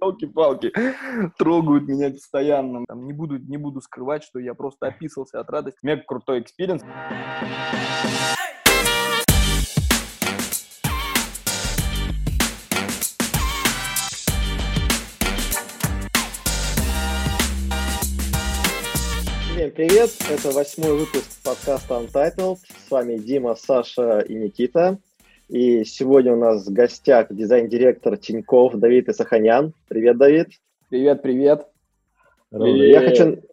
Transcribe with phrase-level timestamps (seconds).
[0.00, 0.72] Елки-палки,
[1.38, 2.84] трогают меня постоянно.
[2.86, 5.78] Там, не, буду, не буду скрывать, что я просто описался от радости.
[5.82, 6.82] Мега крутой experience.
[19.52, 20.10] Всем привет!
[20.30, 22.58] Это восьмой выпуск подкаста Untitled.
[22.86, 24.98] С вами Дима, Саша и Никита.
[25.48, 29.72] И сегодня у нас в гостях дизайн-директор Тиньков Давид Исаханян.
[29.88, 30.48] Привет, Давид.
[30.90, 31.66] Привет, привет.
[32.50, 33.42] Я хочу...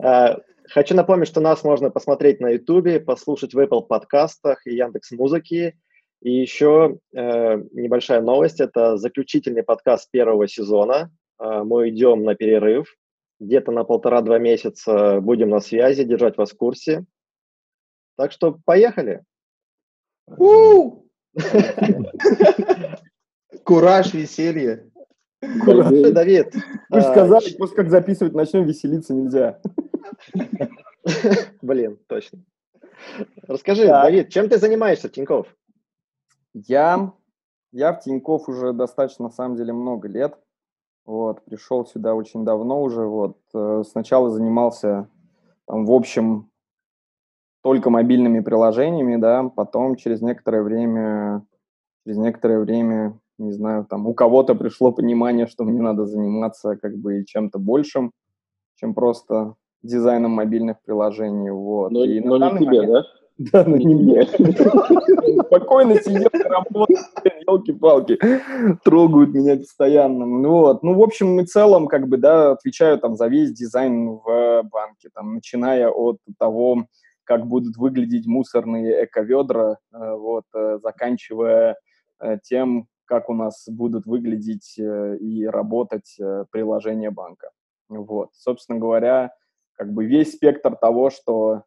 [0.00, 0.38] А,
[0.68, 5.76] хочу напомнить, что нас можно посмотреть на YouTube, послушать в Apple подкастах и Яндекс Музыки.
[6.22, 8.60] И еще э, небольшая новость.
[8.60, 11.10] Это заключительный подкаст первого сезона.
[11.40, 12.94] Э, мы идем на перерыв.
[13.40, 17.04] Где-то на полтора-два месяца будем на связи, держать вас в курсе.
[18.16, 19.24] Так что поехали!
[23.64, 24.90] Кураж, веселье.
[25.64, 26.12] Кураж.
[26.12, 26.54] Давид.
[26.88, 29.60] Вы же а, сказали, после как записывать начнем, веселиться нельзя.
[31.62, 32.44] Блин, точно.
[33.46, 35.46] Расскажи, Давид, чем ты занимаешься, Тиньков?
[36.54, 37.12] Я,
[37.72, 40.38] я в Тиньков уже достаточно, на самом деле, много лет.
[41.04, 43.02] Вот, пришел сюда очень давно уже.
[43.02, 45.08] Вот, э, сначала занимался,
[45.66, 46.50] там, в общем,
[47.68, 51.44] только мобильными приложениями, да, потом через некоторое время,
[52.02, 56.96] через некоторое время, не знаю, там у кого-то пришло понимание, что мне надо заниматься как
[56.96, 58.12] бы чем-то большим,
[58.76, 61.90] чем просто дизайном мобильных приложений, вот.
[61.90, 62.88] Но, и но не тебе, момент...
[62.90, 63.02] да?
[63.52, 64.22] Да, но не мне.
[65.46, 66.86] Спокойно сидел, работал,
[67.46, 68.18] елки-палки,
[68.82, 70.24] трогают меня постоянно.
[70.24, 74.08] Ну вот, ну, в общем и целом, как бы, да, отвечаю там за весь дизайн
[74.08, 76.86] в банке, там, начиная от того,
[77.28, 81.76] как будут выглядеть мусорные эко-ведра, э, вот, э, заканчивая
[82.20, 86.18] э, тем, как у нас будут выглядеть и работать
[86.50, 87.50] приложения банка.
[87.88, 89.32] Вот, собственно говоря,
[89.74, 91.62] как бы весь спектр того, что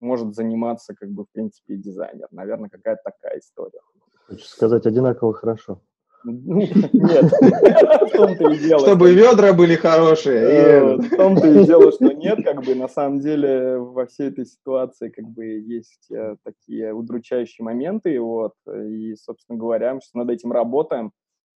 [0.00, 2.28] может заниматься, как бы, в принципе, дизайнер.
[2.30, 3.80] Наверное, какая-то такая история.
[4.26, 5.80] Хочешь сказать, одинаково хорошо.
[6.24, 8.80] Нет, в том-то и дело.
[8.80, 10.38] Чтобы ведра были хорошие.
[10.38, 14.46] Э, в том-то и дело, что нет, как бы на самом деле во всей этой
[14.46, 20.52] ситуации как бы есть э, такие удручающие моменты, вот, и, собственно говоря, мы над этим
[20.52, 21.12] работаем.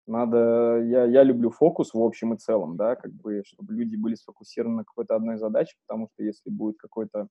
[0.07, 4.15] Надо, я, я люблю фокус в общем и целом, да, как бы, чтобы люди были
[4.15, 7.27] сфокусированы на какой-то одной задаче, потому что если будет какой-то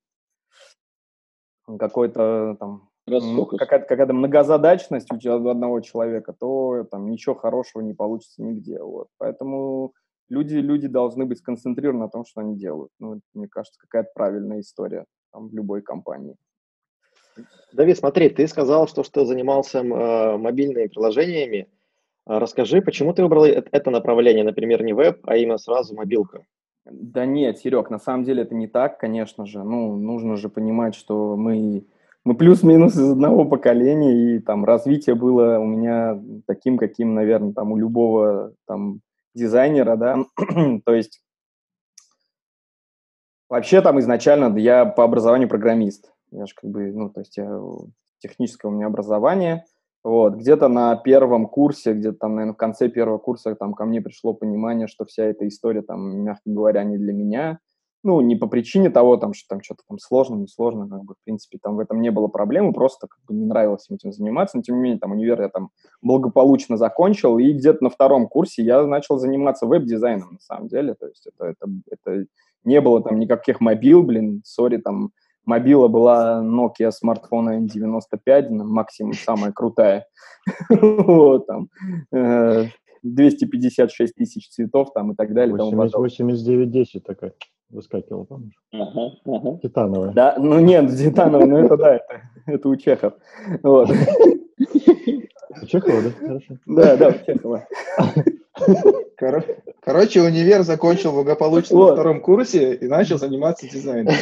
[1.79, 8.43] какой-то там какая-то, какая-то многозадачность у тебя одного человека, то там ничего хорошего не получится
[8.43, 8.83] нигде.
[8.83, 9.09] Вот.
[9.19, 9.93] Поэтому
[10.29, 12.93] люди, люди должны быть сконцентрированы на том, что они делают.
[12.99, 16.37] Ну, мне кажется, какая-то правильная история там, в любой компании.
[17.73, 21.69] Давид, смотри, ты сказал, что, что занимался э, мобильными приложениями.
[22.27, 26.45] А расскажи, почему ты выбрал это направление, например, не веб, а именно сразу мобилка?
[26.85, 29.63] Да нет, Серег, на самом деле это не так, конечно же.
[29.63, 31.85] Ну, нужно же понимать, что мы
[32.25, 37.73] мы плюс-минус из одного поколения, и там развитие было у меня таким, каким, наверное, там
[37.73, 39.01] у любого там
[39.35, 40.19] дизайнера, да,
[40.85, 41.23] то есть
[43.49, 47.59] вообще там изначально я по образованию программист, я же как бы, ну, то есть я,
[48.19, 49.65] техническое у меня образование,
[50.03, 54.01] вот, где-то на первом курсе, где-то там, наверное, в конце первого курса там ко мне
[54.01, 57.61] пришло понимание, что вся эта история там, мягко говоря, не для меня,
[58.03, 61.15] ну, не по причине того, там, что там что-то там сложно, не сложно, как бы,
[61.15, 64.57] в принципе, там в этом не было проблемы, просто как бы не нравилось этим заниматься,
[64.57, 68.63] но тем не менее, там, универ я там благополучно закончил, и где-то на втором курсе
[68.63, 72.27] я начал заниматься веб-дизайном, на самом деле, то есть это, это, это
[72.65, 75.11] не было там никаких мобил, блин, сори, там,
[75.45, 80.07] мобила была Nokia смартфона N95, максимум самая крутая,
[80.71, 81.69] вот, там,
[82.13, 82.67] э,
[83.03, 85.55] 256 тысяч цветов там и так далее.
[85.55, 87.33] 8910 такая
[87.71, 88.55] выскакивала, помнишь?
[88.73, 89.59] Ага, ага.
[89.63, 90.13] Титановая.
[90.13, 93.15] Да, ну нет, титановая, ну это да, это, это у Чехов.
[93.63, 93.91] Вот.
[93.91, 96.11] У Чехова, да?
[96.27, 96.55] Хорошо.
[96.67, 97.67] Да, да, у Чехова.
[99.83, 101.89] Короче, универ закончил благополучно вот.
[101.89, 104.15] на втором курсе и начал заниматься дизайном.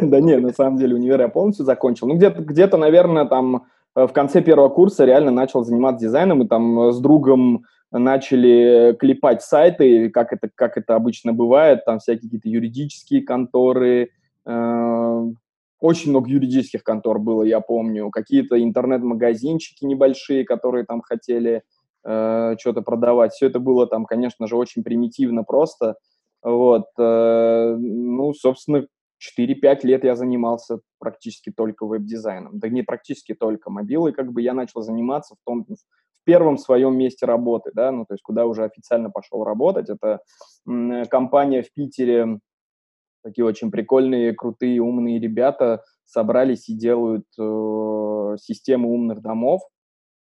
[0.00, 2.06] Да не, на самом деле универ я полностью закончил.
[2.06, 6.48] Ну, где-то, где-то, наверное, там э, в конце первого курса реально начал заниматься дизайном, и
[6.48, 12.48] там с другом начали клепать сайты, как это, как это обычно бывает, там всякие какие-то
[12.48, 14.10] юридические конторы,
[14.46, 15.32] э,
[15.82, 21.62] очень много юридических контор было, я помню, какие-то интернет-магазинчики небольшие, которые там хотели
[22.04, 23.32] э, что-то продавать.
[23.32, 25.96] Все это было там, конечно же, очень примитивно просто.
[26.40, 28.86] Вот, э, ну, собственно,
[29.18, 32.60] 4-5 лет я занимался практически только веб-дизайном.
[32.60, 35.66] Да не практически только мобилой, как бы я начал заниматься в том,
[36.24, 39.88] первом своем месте работы, да, ну, то есть куда уже официально пошел работать.
[39.88, 40.20] Это
[41.10, 42.38] компания в Питере,
[43.22, 49.62] такие очень прикольные, крутые, умные ребята собрались и делают э, систему умных домов.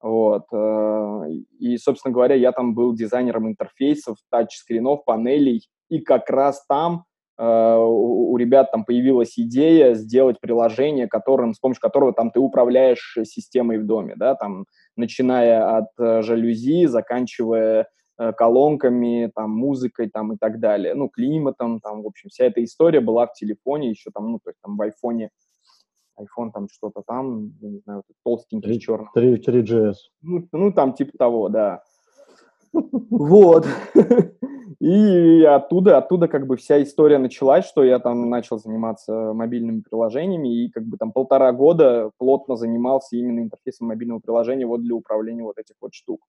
[0.02, 0.46] Вот.
[0.54, 7.06] Э, и, собственно говоря, я там был дизайнером интерфейсов, тачскринов, панелей, и как раз там
[7.38, 13.18] у, у ребят там появилась идея сделать приложение, которым, с помощью которого там ты управляешь
[13.24, 14.66] системой в доме, да, там,
[14.96, 17.88] начиная от э, жалюзи, заканчивая
[18.18, 22.64] Э, колонками, там, музыкой, там, и так далее, ну, климатом, там, в общем, вся эта
[22.64, 25.32] история была в телефоне еще там, ну, то есть там в айфоне,
[26.18, 29.08] iPhone там что-то там, я не знаю, толстенький 3, черный.
[29.14, 29.96] 3, 3GS.
[30.22, 31.84] Ну, ну, там типа того, да.
[33.10, 33.66] Вот.
[34.80, 40.66] И оттуда, оттуда как бы вся история началась, что я там начал заниматься мобильными приложениями
[40.66, 45.44] и как бы там полтора года плотно занимался именно интерфейсом мобильного приложения вот для управления
[45.44, 46.22] вот этих вот штук.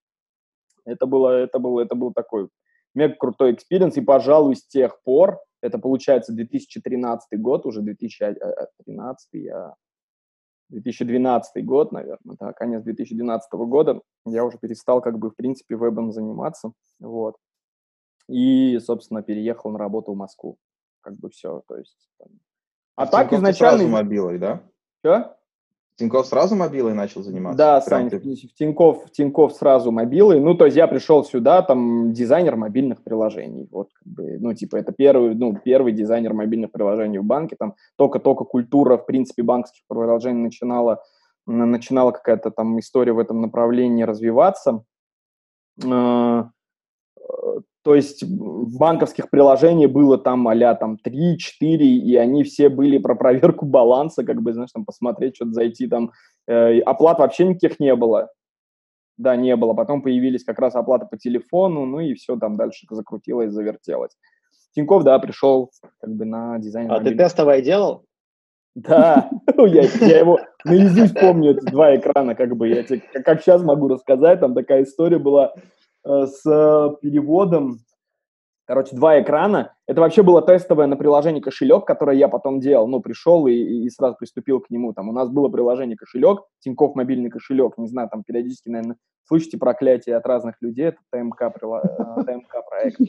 [0.85, 2.49] Это было, это было, это был такой
[2.95, 9.75] мега крутой experience, и, пожалуй, с тех пор, это получается 2013 год, уже 2013, я
[10.71, 16.13] 2012 год, наверное, да, конец 2012 года, я уже перестал, как бы, в принципе, вебом
[16.13, 17.37] заниматься, вот.
[18.29, 20.59] И, собственно, переехал на работу в Москву,
[21.01, 22.09] как бы все, то есть...
[22.19, 22.29] Там...
[22.97, 23.79] А, так изначально...
[23.79, 24.63] сразу мобилой, да?
[24.99, 25.36] Что?
[25.97, 27.57] Тиньков сразу мобилой начал заниматься?
[27.57, 28.21] Да, Сань, ты...
[28.21, 30.41] Тиньков, Тиньков сразу мобилой.
[30.41, 33.69] Ну, то есть я пришел сюда, там, дизайнер мобильных приложений.
[33.73, 37.57] Вот, как бы, ну, типа, это первый, ну, первый дизайнер мобильных приложений в банке.
[37.59, 41.03] Там только-только культура, в принципе, банковских приложений начинала,
[41.47, 44.85] начинала какая-то там история в этом направлении развиваться.
[47.87, 53.65] То есть банковских приложений было там а там 3-4, и они все были про проверку
[53.65, 56.11] баланса, как бы, знаешь, там посмотреть, что-то зайти там.
[56.49, 58.29] Э, оплат вообще никаких не было.
[59.19, 59.73] Да, не было.
[59.73, 64.17] Потом появились как раз оплаты по телефону, ну и все там дальше закрутилось, завертелось.
[64.75, 66.91] Тиньков, да, пришел как бы на дизайн.
[66.91, 68.05] А ты тестовое делал?
[68.75, 73.63] Да, я, я его наизусть помню, эти два экрана, как бы, я тебе, как сейчас
[73.63, 75.55] могу рассказать, там такая история была,
[76.07, 76.43] с
[77.01, 77.81] переводом.
[78.67, 79.75] Короче, два экрана.
[79.87, 82.89] Это вообще было тестовое на приложение кошелек, которое я потом делал.
[82.89, 84.93] Ну, пришел и, и сразу приступил к нему.
[84.93, 87.79] Там у нас было приложение кошелек, Тиньков мобильный кошелек.
[87.79, 90.87] Не знаю, там периодически, наверное, слышите проклятие от разных людей.
[90.87, 93.01] Это ТМК, э, ТМК проект.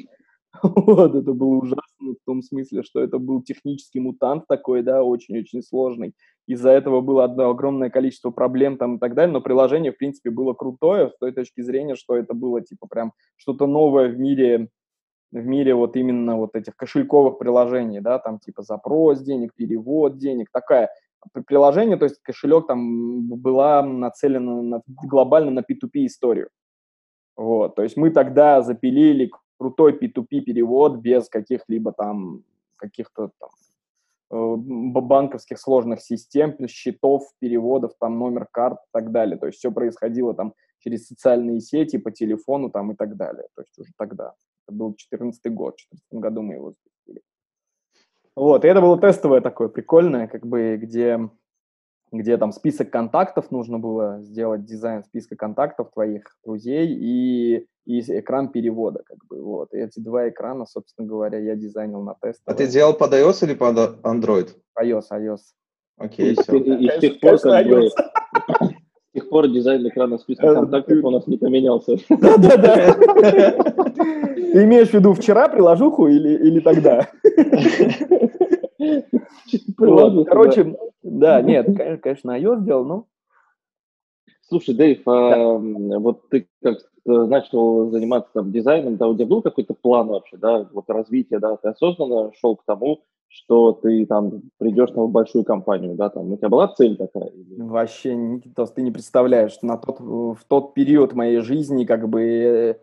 [0.76, 5.62] Вот, это было ужасно в том смысле, что это был технический мутант такой, да, очень-очень
[5.62, 6.14] сложный.
[6.48, 10.30] Из-за этого было одно огромное количество проблем там и так далее, но приложение, в принципе,
[10.30, 14.70] было крутое с той точки зрения, что это было, типа, прям что-то новое в мире,
[15.32, 20.50] в мире вот именно вот этих кошельковых приложений, да, там типа запрос денег, перевод денег,
[20.52, 20.90] такая
[21.46, 26.50] приложение, то есть кошелек там была нацелена на, глобально на P2P историю.
[27.36, 32.44] Вот, то есть мы тогда запилили крутой P2P перевод без каких-либо там
[32.76, 33.50] каких-то там
[34.32, 34.56] э,
[35.02, 39.38] банковских сложных систем, счетов, переводов, там номер карт и так далее.
[39.38, 43.48] То есть все происходило там через социальные сети, по телефону там и так далее.
[43.56, 44.34] То есть уже тогда.
[44.68, 47.22] Это был 2014 год, в 2014 году мы его запустили.
[48.36, 51.30] Вот, и это было тестовое такое прикольное, как бы, где
[52.12, 58.50] где там список контактов нужно было сделать дизайн списка контактов твоих друзей и, и экран
[58.50, 59.74] перевода, как бы, вот.
[59.74, 62.42] И эти два экрана, собственно говоря, я дизайнил на тест.
[62.46, 64.50] А ты делал под iOS или под Android?
[64.82, 65.40] iOS, iOS.
[65.98, 66.58] Окей, все.
[66.58, 71.28] И, с тех пор, как бы, с тех пор дизайн экрана списка контактов у нас
[71.28, 71.98] не поменялся.
[72.10, 72.94] Да-да-да.
[74.54, 77.08] Ты имеешь в виду вчера приложуху или, или тогда?
[79.78, 80.76] Короче,
[81.08, 81.68] да, нет,
[82.02, 83.06] конечно, iOS сделал, но...
[84.42, 89.74] Слушай, Дэйв, а, вот ты как начал заниматься там дизайном, да, у тебя был какой-то
[89.74, 94.92] план вообще, да, вот развития, да, ты осознанно шел к тому, что ты там придешь
[94.92, 97.32] на большую компанию, да, там, у тебя была цель такая?
[97.58, 102.76] Вообще, Никитос, ты не представляешь, на тот, в тот период моей жизни, как бы, э,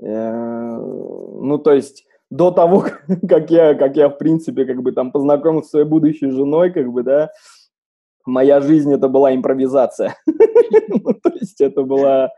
[0.00, 2.84] э, ну, то есть, до того,
[3.28, 6.90] как я, как я, в принципе, как бы там познакомился с своей будущей женой, как
[6.90, 7.30] бы, да,
[8.26, 10.16] моя жизнь это была импровизация.
[10.88, 12.30] Ну, то есть это была,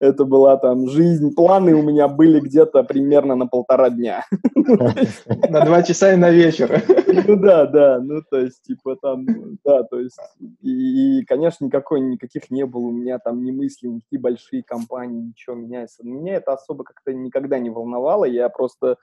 [0.00, 4.24] это была там жизнь, планы у меня были где-то примерно на полтора дня.
[5.50, 6.82] На два часа и на вечер.
[7.26, 9.26] Ну да, да, ну то есть типа там,
[9.64, 10.18] да, то есть
[10.62, 15.54] и, конечно, никакой, никаких не было у меня там ни мыслей, никакие большие компании, ничего
[15.56, 18.96] меня, меня это особо как-то никогда не волновало, я просто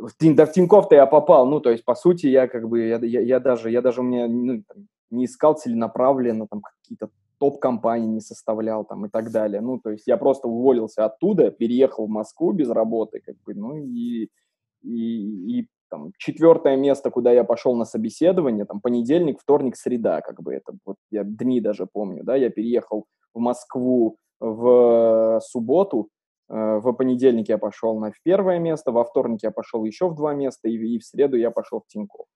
[0.00, 2.98] в, да, в Тинькофф-то я попал, ну, то есть, по сути, я как бы, я,
[2.98, 4.62] я, я даже, я даже у меня ну,
[5.10, 9.60] не искал целенаправленно там какие-то топ-компании не составлял там и так далее.
[9.60, 13.76] Ну, то есть я просто уволился оттуда, переехал в Москву без работы, как бы, ну
[13.76, 14.28] и,
[14.82, 20.42] и, и там четвертое место, куда я пошел на собеседование, там понедельник, вторник, среда, как
[20.42, 26.19] бы это, вот я дни даже помню, да, я переехал в Москву в субботу, э,
[26.50, 30.68] в понедельник я пошел на первое место, во вторник я пошел еще в два места,
[30.68, 32.26] и, и в среду я пошел в Тинькофф.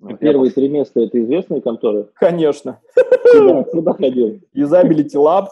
[0.00, 2.10] Вот Первые три места– это известные конторы?
[2.14, 2.80] Конечно.
[3.32, 4.40] Куда, куда ходил?
[4.54, 5.48] Usability Lab,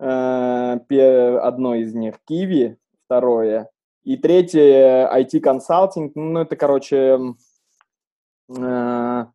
[0.00, 3.70] э, одно из них Kiwi, второе.
[4.02, 6.12] И третье IT консалтинг.
[6.16, 7.18] Ну, это, короче,
[8.48, 9.26] э,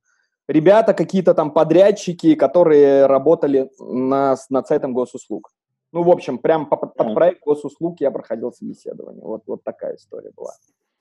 [0.47, 5.49] ребята какие-то там подрядчики, которые работали на, над сайтом госуслуг.
[5.91, 9.23] Ну, в общем, прям под, под проект госуслуг я проходил собеседование.
[9.23, 10.51] Вот, вот такая история была.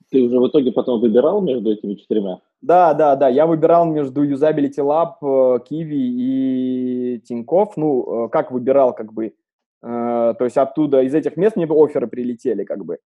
[0.09, 2.41] Ты уже в итоге потом выбирал между этими четырьмя?
[2.61, 3.29] Да, да, да.
[3.29, 7.77] Я выбирал между Usability Lab, Kiwi и Тинькофф.
[7.77, 9.33] Ну, э, как выбирал, как бы.
[9.81, 12.97] Э, то есть оттуда, из этих мест мне оферы прилетели, как бы.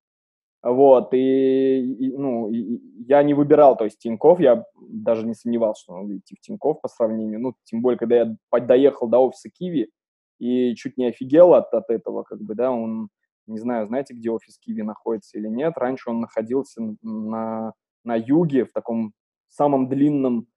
[0.64, 5.84] Вот, и, и ну, и, я не выбирал, то есть Тиньков, я даже не сомневался,
[5.84, 9.52] что надо идти в Тиньков по сравнению, ну, тем более, когда я доехал до офиса
[9.52, 9.92] Киви
[10.40, 13.10] и чуть не офигел от, от этого, как бы, да, он
[13.48, 15.74] не знаю, знаете, где офис Киви находится или нет.
[15.78, 17.74] Раньше он находился на,
[18.04, 19.14] на юге, в таком
[19.50, 20.48] самом длинном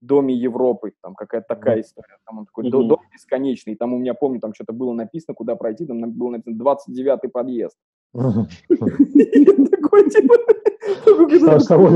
[0.00, 0.92] доме Европы.
[1.02, 2.18] Там какая-то такая история.
[2.24, 2.86] Там он такой mm-hmm.
[2.86, 3.74] дом бесконечный.
[3.74, 5.86] Там у меня, помню, там что-то было написано, куда пройти.
[5.86, 7.76] Там было написано 29-й подъезд.
[8.12, 10.34] Такой, типа...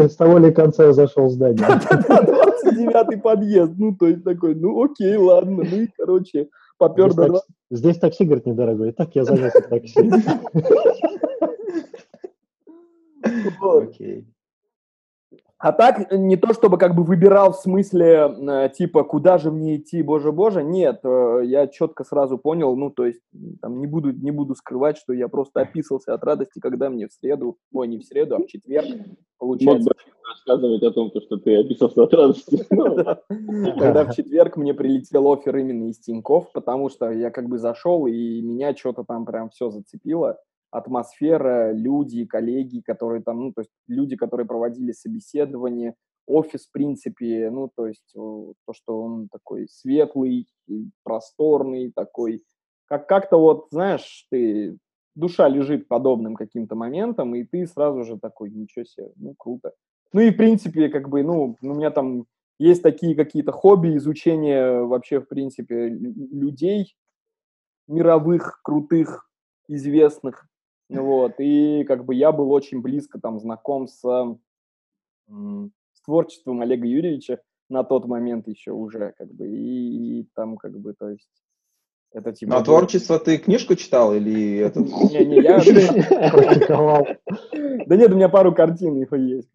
[0.08, 1.64] С того ли конца я зашел в здание.
[1.64, 3.72] 29-й подъезд.
[3.78, 5.64] Ну, то есть такой, ну, окей, ладно.
[5.70, 6.48] Ну и, короче,
[6.80, 8.92] попер здесь, такси, здесь такси, говорит, недорогой.
[8.92, 10.10] Так я занялся такси.
[13.60, 14.26] Окей.
[15.60, 19.76] А так, не то чтобы как бы выбирал в смысле, э, типа, куда же мне
[19.76, 23.20] идти, боже-боже, нет, э, я четко сразу понял, ну, то есть,
[23.60, 27.12] там, не буду, не буду скрывать, что я просто описался от радости, когда мне в
[27.12, 28.86] среду, ой, не в среду, а в четверг,
[29.38, 29.90] получается...
[30.30, 32.64] рассказывать о том, что ты описался от радости.
[33.78, 38.06] Когда в четверг мне прилетел офер именно из Тинькофф, потому что я как бы зашел,
[38.06, 40.38] и меня что-то там прям все зацепило,
[40.70, 45.94] атмосфера, люди, коллеги, которые там, ну, то есть люди, которые проводили собеседование,
[46.26, 50.46] офис, в принципе, ну, то есть то, что он такой светлый,
[51.02, 52.42] просторный, такой,
[52.86, 54.78] как как-то вот, знаешь, ты,
[55.14, 59.72] душа лежит подобным каким-то моментом, и ты сразу же такой, ничего себе, ну, круто.
[60.12, 62.26] Ну, и, в принципе, как бы, ну, у меня там
[62.58, 66.94] есть такие какие-то хобби, изучение вообще, в принципе, людей
[67.88, 69.28] мировых, крутых,
[69.66, 70.46] известных,
[70.98, 74.00] вот, и как бы я был очень близко там знаком с,
[75.28, 80.78] с творчеством Олега Юрьевича на тот момент еще уже, как бы, и, и там как
[80.78, 81.30] бы, то есть,
[82.12, 82.54] это типа...
[82.54, 84.80] На творчество ты книжку читал или это?
[85.10, 85.60] Не, не, я
[86.30, 87.06] практиковал.
[87.86, 89.48] Да нет, у меня пару картин их есть.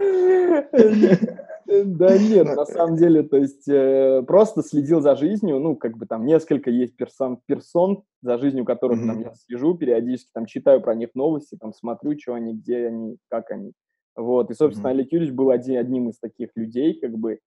[1.70, 6.06] Да нет, на самом деле, то есть э, просто следил за жизнью, ну, как бы
[6.06, 9.06] там несколько есть персон, персон за жизнью которых mm-hmm.
[9.06, 13.18] там я слежу периодически, там читаю про них новости, там смотрю, что они, где они,
[13.28, 13.72] как они.
[14.16, 14.90] Вот, и, собственно, mm-hmm.
[14.90, 17.38] Олег Юрьевич был один, одним из таких людей, как бы,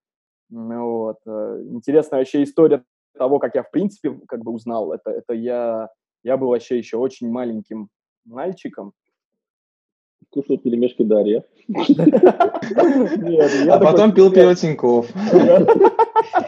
[0.48, 1.18] вот.
[1.26, 2.82] Э, интересная вообще история
[3.16, 5.90] того, как я, в принципе, как бы узнал, это, это я,
[6.22, 7.88] я был вообще еще очень маленьким
[8.24, 8.92] мальчиком,
[10.34, 11.44] кушал пельмешки Дарья.
[13.68, 14.52] А потом пил пиво.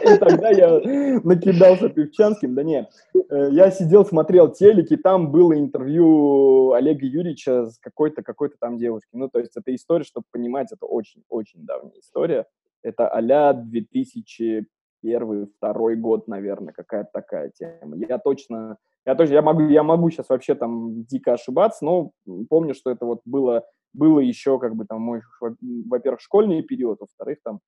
[0.03, 0.81] И тогда я
[1.23, 2.55] накидался певчанским.
[2.55, 8.23] Да нет, э, я сидел, смотрел телек, и там было интервью Олега Юрьевича с какой-то
[8.23, 9.11] какой-то там девушкой.
[9.13, 12.45] Ну, то есть это история, чтобы понимать, это очень-очень давняя история.
[12.83, 17.95] Это а-ля 2001 второй год, наверное, какая-то такая тема.
[17.95, 22.11] Я точно я тоже, я могу, я могу сейчас вообще там дико ошибаться, но
[22.49, 27.39] помню, что это вот было было еще как бы там мой, во-первых, школьный период, во-вторых,
[27.41, 27.61] там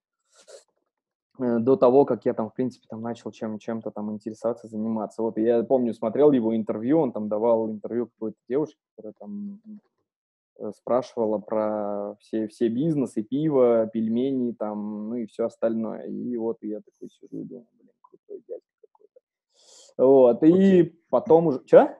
[1.39, 5.21] э, до того, как я там, в принципе, там начал чем, чем-то там интересоваться, заниматься.
[5.23, 9.61] Вот я помню, смотрел его интервью, он там давал интервью какой-то девушке, которая там
[10.59, 16.03] э, спрашивала про все, все бизнесы, пиво, пельмени там, ну и все остальное.
[16.03, 18.68] И вот я такой сижу и думаю, блин, крутой дядька
[19.99, 20.93] Вот, и okay.
[21.09, 21.61] потом уже...
[21.65, 21.97] Че?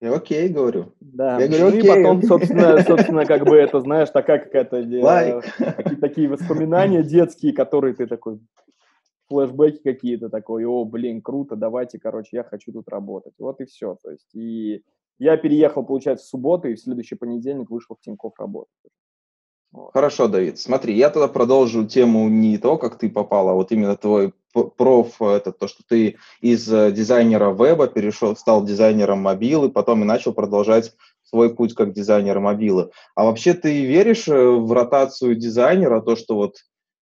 [0.00, 0.94] Я окей, говорю.
[1.00, 1.82] Да, я говорю, ну окей.
[1.82, 5.42] и потом, собственно, собственно, как бы это, знаешь, такая какая-то, like.
[5.76, 8.40] такие, такие воспоминания детские, которые ты такой,
[9.28, 13.34] флешбеки какие-то такой, о, блин, круто, давайте, короче, я хочу тут работать.
[13.38, 14.82] Вот и все, то есть, и
[15.18, 18.72] я переехал, получается, в субботу, и в следующий понедельник вышел в Тинькофф работать.
[19.94, 20.58] Хорошо, Давид.
[20.58, 25.22] Смотри, я тогда продолжу тему не то, как ты попал, а вот именно твой проф,
[25.22, 30.34] это то, что ты из э, дизайнера веба перешел, стал дизайнером мобилы, потом и начал
[30.34, 32.90] продолжать свой путь как дизайнер мобилы.
[33.14, 36.56] А вообще ты веришь э, в ротацию дизайнера, то, что вот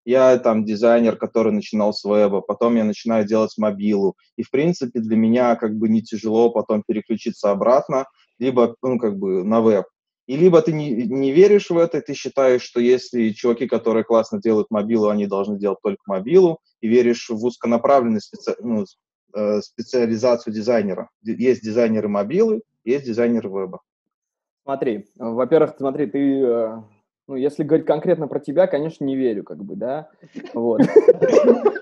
[0.05, 5.00] я там дизайнер, который начинал с веба, потом я начинаю делать мобилу, и в принципе
[5.00, 8.07] для меня как бы не тяжело потом переключиться обратно,
[8.39, 9.87] либо ну как бы на веб.
[10.31, 14.41] И либо ты не, не веришь в это, ты считаешь, что если чуваки, которые классно
[14.41, 18.55] делают мобилу, они должны делать только мобилу, и веришь в узконаправленную специ...
[18.61, 18.85] ну,
[19.35, 21.11] э, специализацию дизайнера.
[21.25, 23.81] Есть дизайнеры мобилы, есть дизайнеры веба.
[24.63, 26.83] Смотри, во-первых, смотри, ты, э,
[27.27, 30.11] ну, если говорить конкретно про тебя, конечно, не верю, как бы, да,
[30.55, 30.83] вот.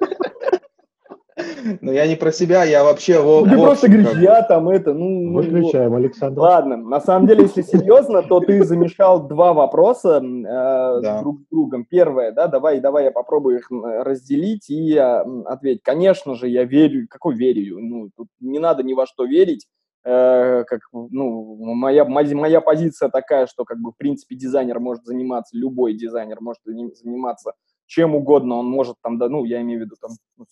[1.81, 3.23] Но я не про себя, я вообще...
[3.23, 5.33] Ну, ты просто говоришь, я там это, ну...
[5.33, 6.41] Выключаем, Александр.
[6.41, 11.85] Ладно, на самом деле, если серьезно, то ты замешал два вопроса э, друг с другом.
[11.85, 15.83] Первое, да, давай, давай я попробую их разделить и э, ответить.
[15.83, 17.79] Конечно же, я верю, какой верю?
[17.79, 19.67] Ну, тут не надо ни во что верить.
[20.05, 25.57] Э, как, ну, моя, моя позиция такая, что, как бы, в принципе, дизайнер может заниматься,
[25.57, 27.53] любой дизайнер может заниматься
[27.89, 30.45] чем угодно, он может там, да, ну, я имею в виду там ну,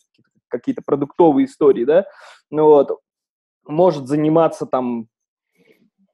[0.48, 2.06] какие-то продуктовые истории, да,
[2.50, 3.00] ну вот,
[3.66, 5.08] может заниматься там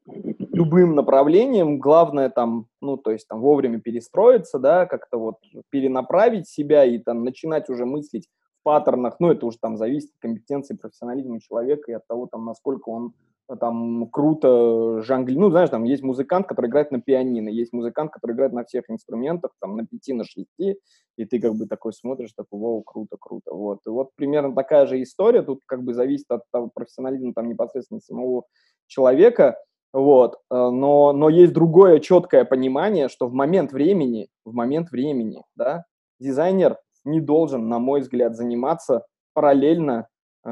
[0.07, 5.37] любым направлением, главное там, ну, то есть там вовремя перестроиться, да, как-то вот
[5.71, 8.29] перенаправить себя и там начинать уже мыслить
[8.61, 12.45] в паттернах, ну, это уже там зависит от компетенции, профессионализма человека и от того, там,
[12.45, 13.15] насколько он
[13.57, 15.37] там круто жангли.
[15.37, 18.85] Ну, знаешь, там есть музыкант, который играет на пианино, есть музыкант, который играет на всех
[18.89, 20.79] инструментах, там, на пяти, на шести,
[21.17, 23.81] и ты как бы такой смотришь, такой, вау, круто, круто, вот.
[23.87, 28.01] И вот примерно такая же история, тут как бы зависит от того профессионализма там непосредственно
[28.01, 28.45] самого
[28.87, 29.59] человека,
[29.93, 35.43] вот, э, но, но есть другое четкое понимание, что в момент времени, в момент времени,
[35.55, 35.85] да,
[36.19, 39.05] дизайнер не должен, на мой взгляд, заниматься
[39.35, 40.09] параллельно
[40.45, 40.49] э,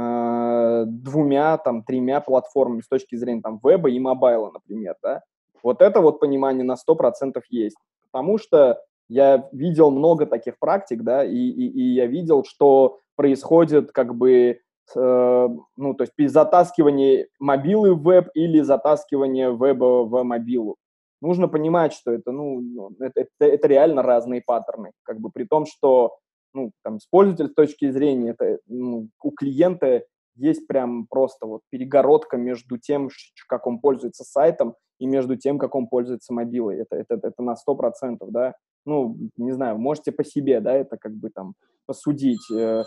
[0.86, 5.22] двумя, там, тремя платформами с точки зрения там веба и мобайла, например, да.
[5.62, 7.76] Вот это вот понимание на 100% есть.
[8.10, 13.92] Потому что я видел много таких практик, да, и, и, и я видел, что происходит
[13.92, 14.60] как бы,
[14.96, 20.76] э, ну, то есть затаскивание мобилы в веб или затаскивание веба в мобилу.
[21.20, 25.44] Нужно понимать, что это, ну, ну это, это, это реально разные паттерны, как бы при
[25.44, 26.16] том, что
[26.54, 30.04] ну, там, с пользовательской точки зрения, это, ну, у клиента
[30.40, 33.10] есть прям просто вот перегородка между тем,
[33.48, 36.78] как он пользуется сайтом, и между тем, как он пользуется мобилой.
[36.78, 38.54] Это, это, это на 100%, да.
[38.84, 41.54] Ну, не знаю, можете по себе, да, это как бы там
[41.86, 42.50] посудить.
[42.52, 42.84] Э,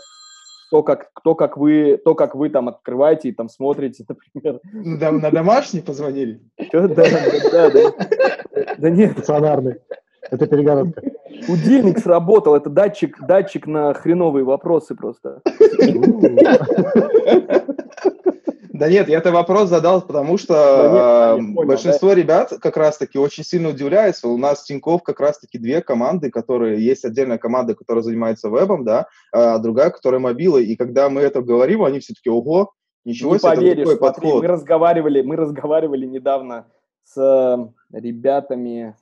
[0.70, 4.60] то, как, то, как вы, то, как вы там открываете и там смотрите, например.
[4.72, 6.40] На, на домашний позвонили?
[6.72, 7.04] Да, да,
[7.52, 7.94] да, да.
[8.78, 9.12] Да нет.
[9.12, 9.76] Стационарный.
[10.30, 11.02] Это перегородка.
[11.46, 15.40] Будильник сработал, это датчик, датчик на хреновые вопросы просто.
[18.74, 22.14] Да нет, я этот вопрос задал, потому что да нет, понял, большинство да?
[22.16, 24.26] ребят как раз-таки очень сильно удивляются.
[24.26, 26.84] У нас в Тинькофф как раз-таки две команды, которые...
[26.84, 30.64] Есть отдельная команда, которая занимается вебом, да, а другая, которая мобилой.
[30.64, 32.72] И когда мы это говорим, они все таки ого,
[33.04, 34.42] ничего Не себе, поверишь, такой смотри, подход.
[34.42, 36.66] Мы разговаривали, мы разговаривали недавно
[37.04, 38.96] с э, ребятами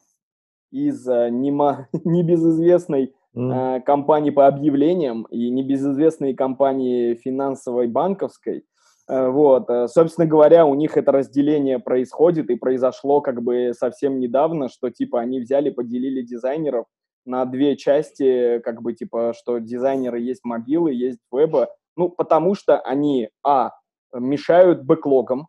[0.72, 1.28] из э,
[2.04, 3.82] небезызвестной mm.
[3.82, 8.64] компании по объявлениям и небезызвестной компании финансовой банковской.
[9.08, 14.68] Э, вот, собственно говоря, у них это разделение происходит и произошло как бы совсем недавно,
[14.68, 16.86] что типа они взяли, поделили дизайнеров
[17.24, 22.80] на две части, как бы типа, что дизайнеры есть мобилы, есть веба, ну, потому что
[22.80, 23.70] они, а,
[24.12, 25.48] мешают бэклогам,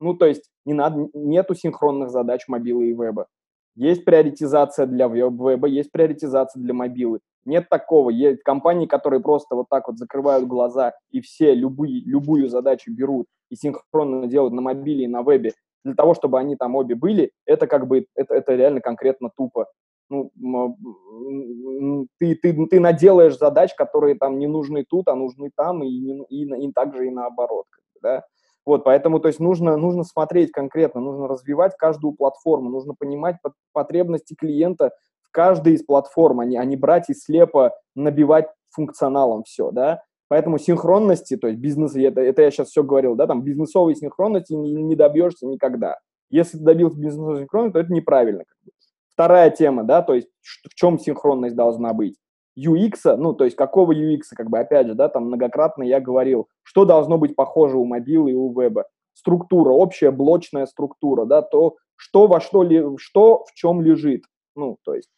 [0.00, 3.26] ну, то есть не надо, нету синхронных задач мобилы и веба.
[3.74, 7.20] Есть приоритизация для веба, есть приоритизация для мобилы.
[7.44, 8.10] Нет такого.
[8.10, 13.26] Есть компании, которые просто вот так вот закрывают глаза и все любые, любую задачу берут
[13.48, 15.52] и синхронно делают на мобиле и на вебе
[15.84, 19.66] для того, чтобы они там обе были, это как бы, это, это реально конкретно тупо.
[20.08, 20.32] Ну,
[22.18, 26.44] ты, ты, ты наделаешь задач, которые там не нужны тут, а нужны там, и, и,
[26.44, 27.66] и также и наоборот.
[28.02, 28.24] Да?
[28.66, 33.36] Вот, поэтому, то есть нужно, нужно смотреть конкретно, нужно развивать каждую платформу, нужно понимать
[33.72, 34.90] потребности клиента
[35.22, 40.02] в каждой из платформ, а не, а не брать и слепо набивать функционалом все, да.
[40.28, 44.52] Поэтому синхронности, то есть бизнес, это, это я сейчас все говорил, да, там бизнесовой синхронности
[44.52, 45.98] не, не добьешься никогда.
[46.30, 48.44] Если ты добился бизнесовой синхронности, то это неправильно.
[49.12, 52.16] Вторая тема, да, то есть в чем синхронность должна быть.
[52.58, 56.48] UX, ну, то есть какого UX, как бы, опять же, да, там многократно я говорил,
[56.62, 58.86] что должно быть похоже у мобилы и у веба.
[59.14, 64.24] Структура, общая блочная структура, да, то, что во что, ли, что в чем лежит,
[64.56, 65.10] ну, то есть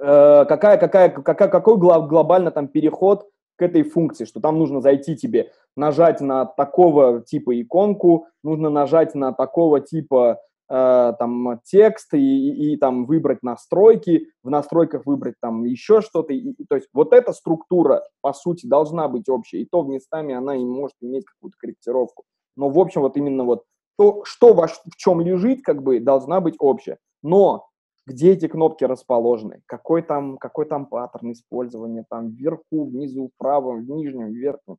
[0.00, 5.16] э, какая, какая, какая, какой глобально там переход к этой функции, что там нужно зайти
[5.16, 12.18] тебе, нажать на такого типа иконку, нужно нажать на такого типа э, там текст и,
[12.18, 16.32] и, и там выбрать настройки, в настройках выбрать там еще что-то.
[16.32, 20.34] И, и, то есть вот эта структура, по сути, должна быть общей, и то местами
[20.34, 22.24] она и может иметь какую-то корректировку.
[22.56, 23.64] Но, в общем, вот именно вот
[23.96, 26.98] то, что во, в чем лежит, как бы, должна быть общая.
[27.22, 27.68] Но
[28.06, 33.88] где эти кнопки расположены, какой там, какой там паттерн использования, там вверху, внизу, вправо, в
[33.88, 34.78] нижнем, в верхнем.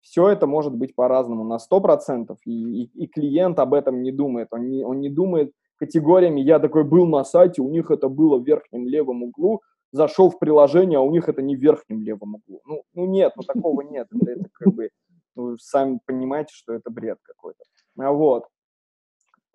[0.00, 4.48] Все это может быть по-разному на 100%, и, и, и клиент об этом не думает.
[4.50, 8.38] Он не, он не думает категориями, я такой был на сайте, у них это было
[8.38, 12.36] в верхнем левом углу, зашел в приложение, а у них это не в верхнем левом
[12.36, 12.60] углу.
[12.66, 14.06] Ну, ну нет, ну такого нет.
[14.12, 14.90] Это, это как бы,
[15.36, 17.64] ну, сами понимаете, что это бред какой-то.
[17.98, 18.46] А вот.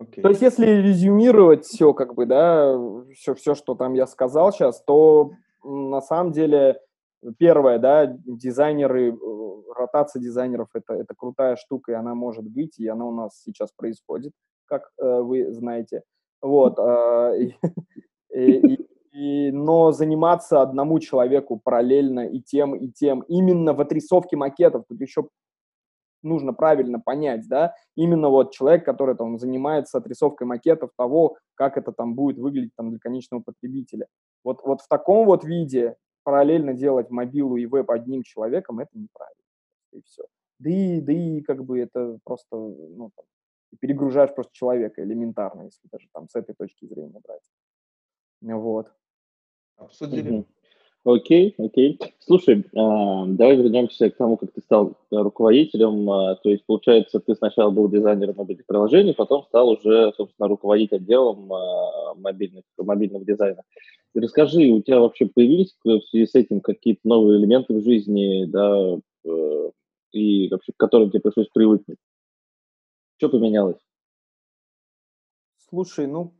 [0.02, 0.20] Okay.
[0.20, 2.78] То есть, если резюмировать все, как бы, да,
[3.14, 5.30] все, все, что там я сказал сейчас, то
[5.64, 6.80] на самом деле
[7.38, 9.16] первое, да, дизайнеры, э,
[9.74, 13.70] ротация дизайнеров это, это крутая штука, и она может быть, и она у нас сейчас
[13.72, 14.32] происходит,
[14.66, 16.02] как э, вы знаете.
[16.42, 16.78] Вот.
[16.78, 17.38] Э,
[18.34, 24.84] и, и, но заниматься одному человеку параллельно и тем, и тем, именно в отрисовке макетов,
[24.88, 25.28] тут еще
[26.22, 31.92] нужно правильно понять, да, именно вот человек, который там занимается отрисовкой макетов того, как это
[31.92, 34.06] там будет выглядеть там для конечного потребителя.
[34.44, 35.96] Вот, вот в таком вот виде
[36.26, 39.44] параллельно делать мобилу и веб одним человеком, это неправильно.
[39.92, 40.24] И все.
[40.58, 43.24] Да и, да и как бы это просто, ну, там,
[43.78, 47.48] перегружаешь просто человека элементарно, если даже там с этой точки зрения брать.
[48.40, 48.92] Вот.
[49.76, 50.40] Обсудили.
[50.40, 50.46] Mm-hmm.
[51.06, 52.00] Окей, окей.
[52.18, 56.10] Слушай, а, давай вернемся к тому, как ты стал руководителем.
[56.10, 60.92] А, то есть, получается, ты сначала был дизайнером мобильных приложений, потом стал уже, собственно, руководить
[60.92, 63.62] отделом а, мобильных, мобильного дизайна.
[64.14, 68.98] Расскажи, у тебя вообще появились в связи с этим какие-то новые элементы в жизни, да,
[69.26, 69.70] э,
[70.10, 71.98] и вообще к которым тебе пришлось привыкнуть?
[73.18, 73.78] Что поменялось?
[75.68, 76.34] Слушай, ну,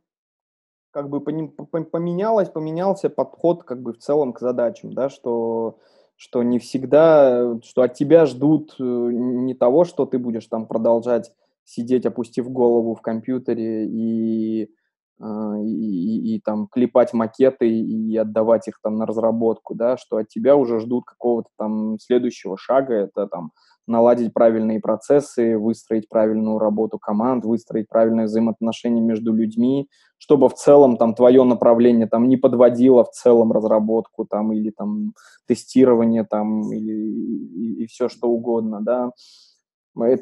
[0.97, 5.77] как бы поменялось, поменялся подход как бы в целом к задачам, да, что,
[6.15, 11.31] что не всегда, что от тебя ждут э, не того, что ты будешь там продолжать
[11.65, 14.71] сидеть, опустив голову в компьютере и,
[15.19, 20.27] и, и, и там клепать макеты и отдавать их там на разработку, да, что от
[20.27, 23.51] тебя уже ждут какого-то там следующего шага, это там
[23.87, 30.97] наладить правильные процессы, выстроить правильную работу команд, выстроить правильные взаимоотношения между людьми, чтобы в целом
[30.97, 35.13] там твое направление там не подводило в целом разработку там или там
[35.47, 39.11] тестирование там или и, и все что угодно, да.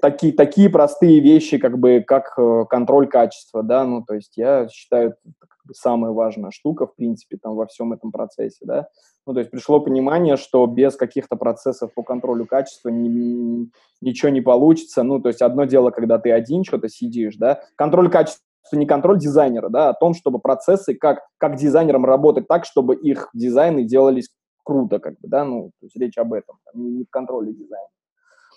[0.01, 4.67] Такие, такие простые вещи, как бы, как э, контроль качества, да, ну, то есть я
[4.69, 8.87] считаю, это как бы самая важная штука, в принципе, там во всем этом процессе, да,
[9.27, 13.69] ну, то есть пришло понимание, что без каких-то процессов по контролю качества ни,
[14.01, 15.01] ничего не получится.
[15.03, 17.61] Ну, то есть одно дело, когда ты один что-то сидишь, да.
[17.75, 22.47] Контроль качества не контроль дизайнера, да, а о том, чтобы процессы, как, как дизайнерам работать
[22.47, 24.29] так, чтобы их дизайны делались
[24.63, 27.87] круто, как бы, да, ну, то есть речь об этом, там, не в контроле дизайна.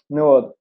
[0.08, 0.54] Ну, вот.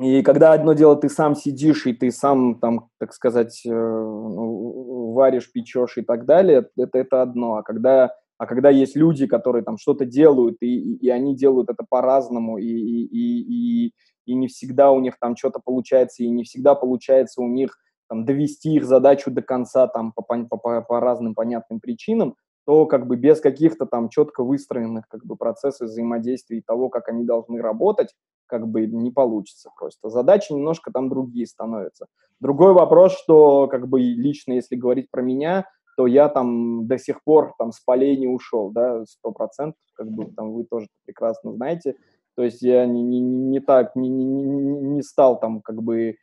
[0.00, 5.12] И когда одно дело ты сам сидишь, и ты сам, там, так сказать, э, ну,
[5.12, 7.56] варишь, печешь и так далее, это, это одно.
[7.56, 11.84] А когда а когда есть люди, которые там что-то делают, и, и, они делают это
[11.88, 13.92] по-разному, и, и, и, и,
[14.26, 17.76] и не всегда у них там что-то получается, и не всегда получается у них
[18.08, 23.08] там, довести их задачу до конца там, по, по, по разным понятным причинам, то как
[23.08, 27.60] бы без каких-то там четко выстроенных как бы процессов взаимодействия и того, как они должны
[27.60, 28.14] работать,
[28.48, 30.08] как бы не получится просто.
[30.08, 32.06] Задачи немножко там другие становятся.
[32.40, 37.22] Другой вопрос, что как бы лично, если говорить про меня, то я там до сих
[37.24, 41.52] пор там с полей не ушел, да, сто процентов, как бы там вы тоже прекрасно
[41.52, 41.96] знаете.
[42.36, 46.16] То есть я не, не, не так, не, не, не стал там как бы,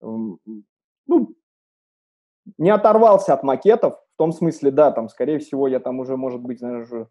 [0.00, 0.38] ну,
[2.56, 6.40] не оторвался от макетов, в том смысле, да, там, скорее всего, я там уже, может
[6.40, 7.08] быть, наверное,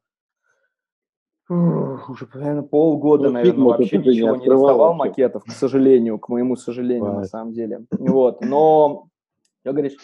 [1.50, 6.56] уже, наверное, полгода, ну, наверное, вообще ничего не, не рисовал макетов, к сожалению, к моему
[6.56, 7.86] сожалению, на самом деле.
[7.92, 9.08] Вот, но,
[9.62, 9.98] что говоришь?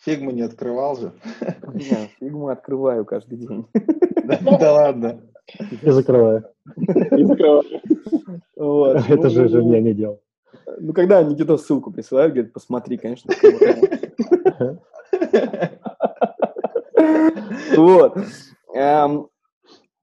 [0.00, 1.12] Фигму не открывал же.
[1.74, 3.66] Не, фигму открываю каждый день.
[4.24, 5.20] Да ладно.
[5.82, 6.44] И закрываю.
[6.76, 7.64] И закрываю.
[9.08, 10.20] Это же же я не делал.
[10.78, 13.32] Ну, когда Никита ссылку присылает, говорит, посмотри, конечно.
[17.76, 18.18] Вот.
[18.74, 19.28] Эм,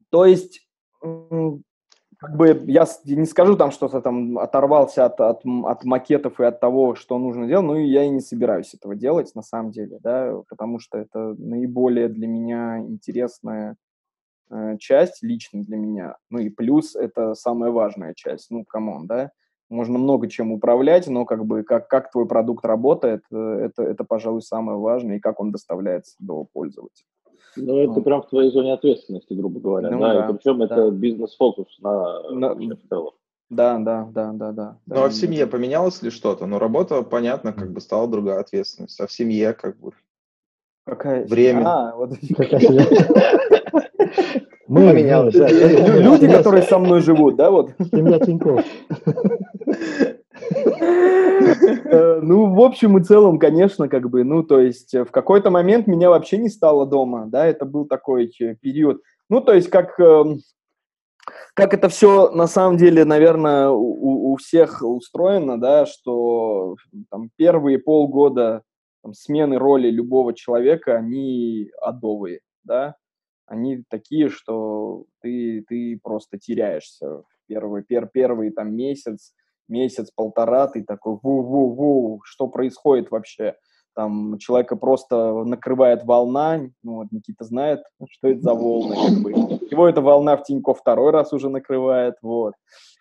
[0.09, 0.64] то есть
[2.17, 6.59] как бы я не скажу там что-то там оторвался от, от, от макетов и от
[6.59, 9.99] того, что нужно делать, ну и я и не собираюсь этого делать на самом деле,
[10.01, 13.75] да, потому что это наиболее для меня интересная
[14.49, 16.17] э, часть лично для меня.
[16.29, 18.49] Ну и плюс это самая важная часть.
[18.49, 19.31] Ну, come on, да?
[19.69, 24.03] Можно много чем управлять, но как бы как, как твой продукт работает, э, это, это,
[24.03, 27.07] пожалуй, самое важное, и как он доставляется до пользователя.
[27.55, 28.01] Ну, это ну.
[28.01, 30.65] прям в твоей зоне ответственности, грубо говоря, ну, да, да, и причем да.
[30.65, 33.13] это бизнес-фокус на, на в целом.
[33.49, 34.77] Да, да, да, да, да.
[34.87, 36.47] Ну, а в семье поменялось ли что-то?
[36.47, 39.91] Ну, работа, понятно, как бы стала другая ответственность, а в семье как бы
[40.85, 41.25] Какая?
[41.25, 41.63] Время.
[41.65, 42.11] А, вот.
[44.67, 45.33] Мы поменялись.
[45.33, 47.71] Люди, которые со мной живут, да, вот.
[47.91, 48.65] Семья Тинькофф.
[51.65, 55.87] Э, ну, в общем и целом, конечно, как бы, ну, то есть в какой-то момент
[55.87, 59.01] меня вообще не стало дома, да, это был такой э, период.
[59.29, 60.39] Ну, то есть как, эм,
[61.53, 66.75] как это все на самом деле, наверное, у, у всех устроено, да, что
[67.09, 68.63] там первые полгода
[69.03, 72.95] там, смены роли любого человека, они адовые, да,
[73.45, 77.23] они такие, что ты, ты просто теряешься.
[77.47, 79.33] Первый, пер, первый там месяц,
[79.67, 83.55] месяц-полтора, ты такой, ву-ву-ву, что происходит вообще?
[83.95, 89.31] Там человека просто накрывает волна, ну вот Никита знает, что это за волны, как бы.
[89.71, 92.53] Его эта волна в Тинькофф второй раз уже накрывает, вот.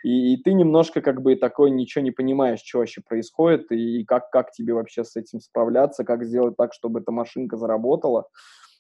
[0.04, 4.30] И, и ты немножко как бы такой ничего не понимаешь, что вообще происходит, и как,
[4.30, 8.26] как тебе вообще с этим справляться, как сделать так, чтобы эта машинка заработала.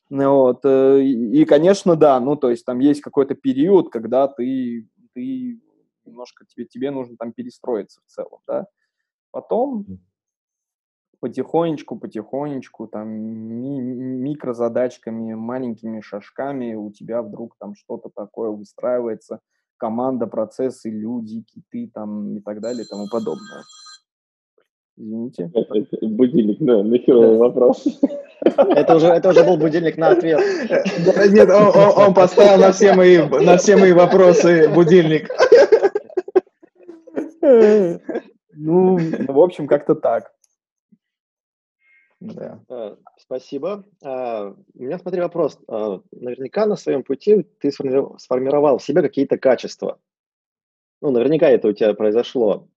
[0.08, 0.60] Вот.
[0.64, 5.58] Э, и, конечно, да, ну, то есть там есть какой-то период, когда ты, ты
[6.06, 8.66] немножко, тебе, тебе нужно там перестроиться в целом, да.
[9.30, 9.86] Потом
[11.20, 19.40] потихонечку, потихонечку, там, ми- микрозадачками, маленькими шажками у тебя вдруг там что-то такое выстраивается,
[19.76, 23.62] команда, процессы, люди, киты там и так далее и тому подобное.
[24.96, 25.50] Извините.
[26.02, 27.84] Будильник, да, нахеровый вопрос.
[28.42, 30.40] Это уже, это уже был будильник на ответ.
[31.32, 35.28] Нет, он, он, он поставил на все, мои, на все мои вопросы будильник.
[38.56, 40.32] Ну, в общем, как-то так.
[42.20, 42.60] Да.
[42.68, 43.84] А, спасибо.
[44.02, 45.58] А, у меня, смотри, вопрос.
[45.68, 49.98] А, наверняка на своем пути ты сформировал в себе какие-то качества.
[51.02, 52.68] Ну, наверняка это у тебя произошло.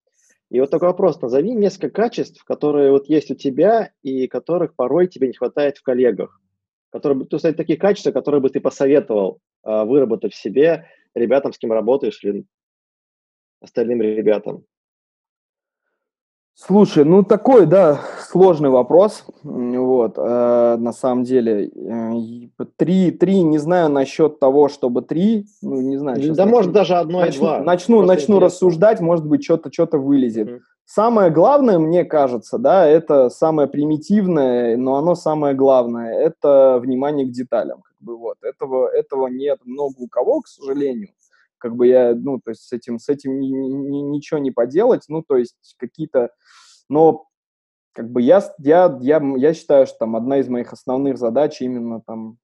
[0.49, 1.21] И вот такой вопрос.
[1.21, 5.83] Назови несколько качеств, которые вот есть у тебя и которых порой тебе не хватает в
[5.83, 6.41] коллегах.
[6.89, 11.71] Которые, то есть такие качества, которые бы ты посоветовал выработать в себе ребятам, с кем
[11.71, 12.45] работаешь, или
[13.61, 14.63] остальным ребятам.
[16.59, 19.25] Слушай, ну такой, да, сложный вопрос.
[19.43, 22.11] Вот, э, на самом деле, э,
[22.77, 26.19] три, три, не знаю насчет того, чтобы три, ну не знаю.
[26.19, 27.59] Да, начну, может даже одно начну, и два.
[27.59, 30.47] Начну, начну рассуждать, может быть, что-то, что-то вылезет.
[30.47, 30.59] Mm-hmm.
[30.85, 37.31] Самое главное, мне кажется, да, это самое примитивное, но оно самое главное, это внимание к
[37.31, 37.83] деталям.
[37.83, 41.09] Как бы вот этого, этого нет много у кого, к сожалению
[41.57, 45.05] как бы я, ну, то есть с этим, с этим ни, ни, ничего не поделать,
[45.07, 46.31] ну, то есть какие-то,
[46.89, 47.27] но
[47.93, 52.01] как бы я, я, я, я считаю, что там одна из моих основных задач именно
[52.05, 52.37] там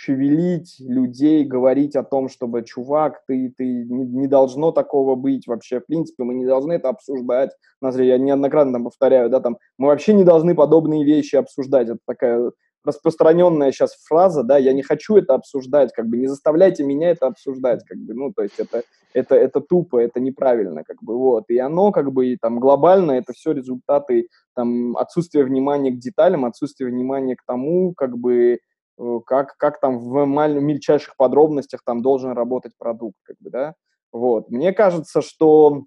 [0.00, 5.80] шевелить людей, говорить о том, чтобы, чувак, ты, ты не, не должно такого быть вообще,
[5.80, 7.50] в принципе, мы не должны это обсуждать.
[7.82, 11.88] Я неоднократно там повторяю, да, там, мы вообще не должны подобные вещи обсуждать.
[11.88, 12.52] Это такая
[12.84, 17.26] распространенная сейчас фраза, да, я не хочу это обсуждать, как бы не заставляйте меня это
[17.26, 21.44] обсуждать, как бы, ну, то есть это, это, это тупо, это неправильно, как бы, вот,
[21.48, 26.44] и оно, как бы, и, там, глобально это все результаты, там, отсутствия внимания к деталям,
[26.44, 28.58] отсутствия внимания к тому, как бы,
[28.98, 33.74] э, как, как там в мельчайших подробностях там должен работать продукт, как бы, да,
[34.12, 35.84] вот, мне кажется, что,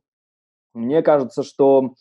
[0.73, 1.93] мне кажется, что,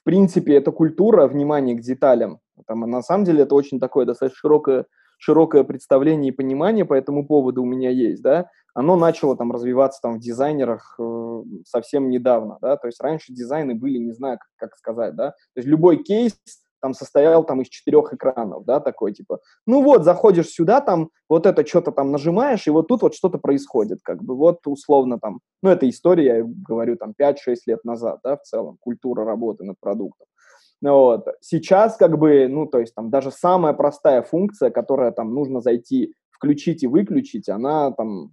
[0.00, 4.38] в принципе, эта культура внимания к деталям, там, на самом деле это очень такое достаточно
[4.38, 4.86] широкое,
[5.18, 10.00] широкое представление и понимание по этому поводу у меня есть, да, оно начало там развиваться
[10.00, 14.70] там в дизайнерах э, совсем недавно, да, то есть раньше дизайны были, не знаю, как,
[14.70, 16.38] как сказать, да, то есть любой кейс
[16.80, 21.46] там состоял там из четырех экранов, да, такой типа, ну вот, заходишь сюда, там вот
[21.46, 25.40] это что-то там нажимаешь, и вот тут вот что-то происходит, как бы, вот условно там,
[25.62, 27.34] ну это история, я говорю, там 5-6
[27.66, 30.26] лет назад, да, в целом, культура работы над продуктом.
[30.80, 31.26] Вот.
[31.40, 36.14] Сейчас как бы, ну, то есть там даже самая простая функция, которая там нужно зайти,
[36.30, 38.32] включить и выключить, она там,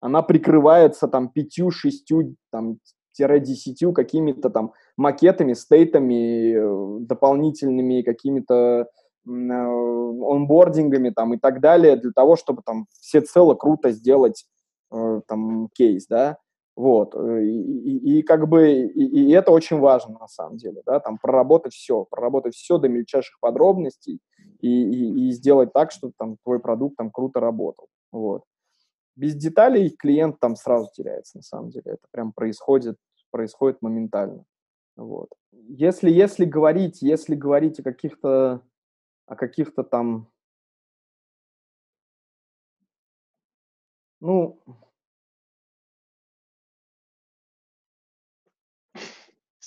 [0.00, 2.78] она прикрывается там пятью, шестью, там,
[3.18, 8.88] десятью какими-то там макетами, стейтами, э, дополнительными какими-то
[9.26, 14.44] э, онбордингами там и так далее для того, чтобы там все цело круто сделать
[14.92, 16.36] э, там кейс, да.
[16.76, 20.82] Вот, э, и, и, и как бы, и, и это очень важно на самом деле,
[20.84, 24.20] да, там проработать все, проработать все до мельчайших подробностей
[24.60, 28.44] и, и, и сделать так, чтобы там твой продукт там круто работал, вот.
[29.16, 31.92] без деталей клиент там сразу теряется, на самом деле.
[31.92, 32.96] Это прям происходит,
[33.30, 34.44] происходит моментально.
[34.96, 35.28] Вот.
[35.52, 38.62] Если, если говорить, если говорить о каких-то,
[39.26, 40.28] о каких-то там,
[44.20, 44.60] ну,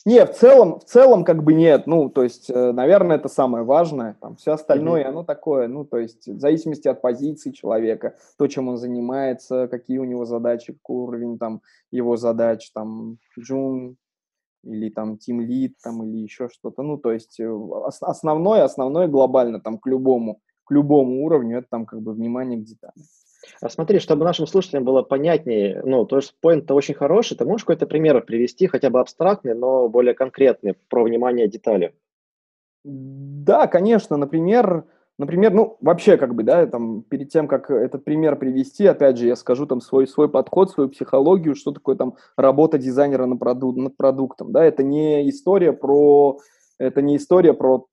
[0.09, 1.85] Не, в целом, в целом как бы нет.
[1.85, 4.17] Ну, то есть, э, наверное, это самое важное.
[4.19, 5.09] Там все остальное, mm-hmm.
[5.09, 9.99] оно такое, ну, то есть, в зависимости от позиции человека, то, чем он занимается, какие
[9.99, 13.97] у него задачи, какой уровень там его задач, там, джун
[14.63, 16.81] или там team lead, там, или еще что-то.
[16.81, 17.47] Ну, то есть, э,
[18.01, 22.63] основное, основное глобально там к любому, к любому уровню, это там как бы внимание к
[22.63, 23.05] деталям.
[23.61, 27.65] А смотри, чтобы нашим слушателям было понятнее, ну, то есть поинт-то очень хороший, ты можешь
[27.65, 31.93] какой-то пример привести, хотя бы абстрактный, но более конкретный, про внимание детали?
[32.83, 34.85] Да, конечно, например,
[35.17, 39.27] например, ну, вообще, как бы, да, там, перед тем, как этот пример привести, опять же,
[39.27, 43.73] я скажу там свой, свой подход, свою психологию, что такое там работа дизайнера над, проду
[43.73, 46.39] над продуктом, да, это не история про,
[46.77, 47.87] это не история про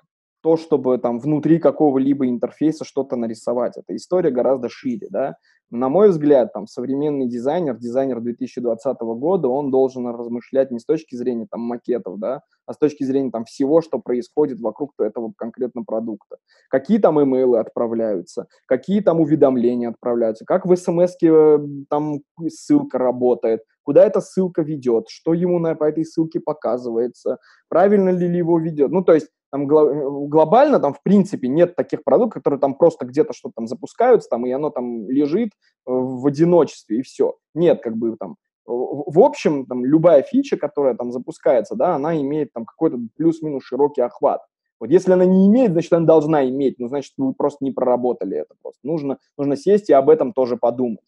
[0.47, 3.77] то, чтобы там внутри какого-либо интерфейса что-то нарисовать.
[3.77, 5.39] Эта история гораздо шире, да.
[5.71, 11.17] На мой взгляд, там, современный дизайнер, дизайнер 2020 года, он должен размышлять не с точки
[11.17, 15.83] зрения там макетов, да, а с точки зрения там всего, что происходит вокруг этого конкретно
[15.83, 16.37] продукта.
[16.71, 21.59] Какие там имейлы отправляются, какие там уведомления отправляются, как в смс э,
[21.91, 28.11] там ссылка работает, куда эта ссылка ведет, что ему на, по этой ссылке показывается, правильно
[28.11, 28.91] ли его ведет.
[28.91, 33.33] Ну, то есть там глобально там в принципе нет таких продуктов, которые там просто где-то
[33.33, 35.53] что-то там запускаются, там, и оно там лежит э,
[35.87, 37.37] в одиночестве, и все.
[37.55, 42.53] Нет, как бы там в общем, там, любая фича, которая там запускается, да, она имеет
[42.53, 44.43] там какой-то плюс-минус широкий охват.
[44.81, 48.37] Вот если она не имеет, значит, она должна иметь, ну, значит, вы просто не проработали
[48.39, 48.81] это просто.
[48.83, 51.01] Нужно, нужно сесть и об этом тоже подумать.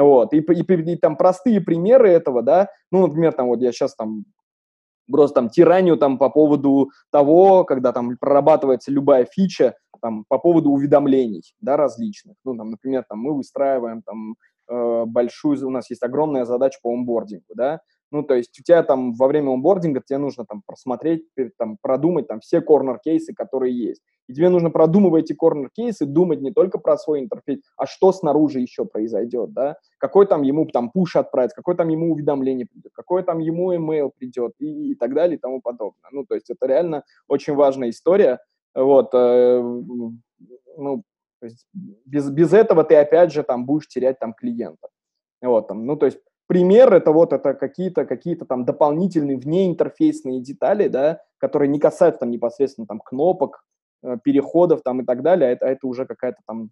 [0.00, 0.32] Вот.
[0.32, 4.24] И, и, и, там простые примеры этого, да, ну, например, там вот я сейчас там
[5.10, 10.70] просто там тиранию там по поводу того, когда там прорабатывается любая фича, там по поводу
[10.70, 12.36] уведомлений, да, различных.
[12.44, 14.34] Ну, там, например, там мы выстраиваем там
[14.68, 17.80] э, большую, у нас есть огромная задача по онбордингу, да,
[18.12, 21.24] ну, то есть у тебя там во время онбординга тебе нужно там просмотреть,
[21.58, 24.02] там, продумать там все корнер-кейсы, которые есть.
[24.28, 28.60] И тебе нужно продумывать эти корнер-кейсы, думать не только про свой интерфейс, а что снаружи
[28.60, 33.22] еще произойдет, да, какой там ему там пуш отправить, какой там ему уведомление придет, какой
[33.22, 36.10] там ему email придет и, и так далее и тому подобное.
[36.12, 38.40] Ну, то есть это реально очень важная история,
[38.74, 39.60] вот, э,
[40.76, 41.02] ну,
[41.40, 41.66] то есть
[42.04, 44.88] без, без этого ты опять же там будешь терять там клиента.
[45.40, 50.88] Вот, там, ну, то есть пример это вот это какие-то какие там дополнительные внеинтерфейсные детали,
[50.88, 53.64] да, которые не касаются там непосредственно там кнопок,
[54.02, 56.70] э, переходов там и так далее, а это, а это уже какая-то там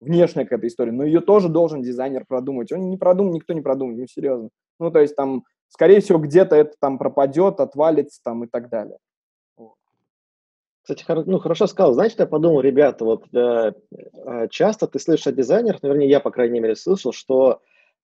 [0.00, 2.72] внешняя какая-то история, но ее тоже должен дизайнер продумать.
[2.72, 4.48] Он не продумает, никто не продумает, ну серьезно.
[4.80, 8.98] Ну то есть там, скорее всего, где-то это там пропадет, отвалится там и так далее.
[10.82, 11.92] Кстати, ну, хорошо сказал.
[11.92, 16.32] Знаете, я подумал, ребята, вот э, э, часто ты слышишь о дизайнерах, наверное, я, по
[16.32, 17.60] крайней мере, слышал, что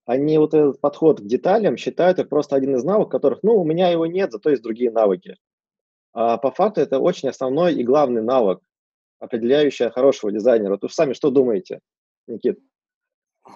[0.09, 3.65] они вот этот подход к деталям считают это просто один из навыков, которых, ну, у
[3.65, 5.37] меня его нет, зато есть другие навыки.
[6.15, 8.61] А по факту это очень основной и главный навык,
[9.21, 10.73] определяющий хорошего дизайнера.
[10.73, 11.81] Вот вы сами что думаете,
[12.27, 12.59] Никит?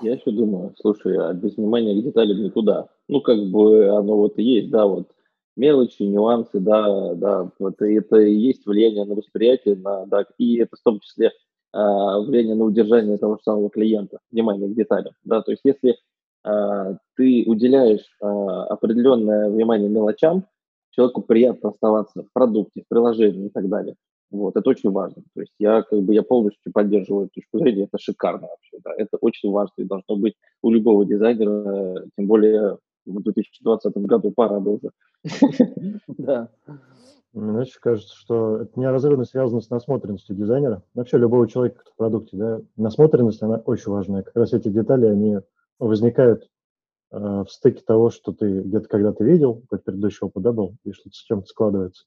[0.03, 2.88] Я еще думаю, слушай, а без внимания к деталям никуда.
[3.09, 5.09] Ну, как бы оно вот и есть, да, вот
[5.57, 10.77] мелочи, нюансы, да, да, вот это и есть влияние на восприятие, на, да, и это
[10.77, 11.33] в том числе э,
[11.73, 15.97] влияние на удержание того же самого клиента, внимание к деталям, да, то есть если
[16.44, 20.44] ты уделяешь а, определенное внимание мелочам,
[20.90, 23.96] человеку приятно оставаться в продукте, в приложении и так далее.
[24.31, 25.22] Вот, это очень важно.
[25.35, 28.92] То есть я как бы я полностью поддерживаю эту точку зрения, это шикарно вообще, да,
[28.96, 34.61] это очень важно и должно быть у любого дизайнера, тем более в 2020 году пора
[34.61, 34.90] бы уже.
[36.18, 36.48] Да.
[37.35, 40.83] Мне кажется, что это неразрывно связано с насмотренностью дизайнера.
[40.94, 44.22] Вообще любого человека в продукте, да, насмотренность, она очень важная.
[44.22, 45.38] Как раз эти детали, они
[45.87, 46.49] возникают
[47.11, 50.93] э, в стыке того, что ты где-то когда-то видел, какой-то предыдущий опыт, да, был, и
[50.93, 52.05] что-то с чем-то складывается.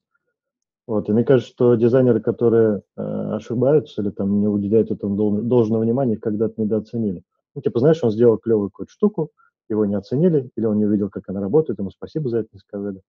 [0.86, 5.42] Вот, и мне кажется, что дизайнеры, которые э, ошибаются или там не уделяют этому дол-
[5.42, 7.24] должного внимания, их когда-то недооценили.
[7.54, 9.30] Ну, типа, знаешь, он сделал клевую какую-то штуку,
[9.68, 12.60] его не оценили, или он не увидел, как она работает, ему спасибо за это не
[12.60, 13.00] сказали.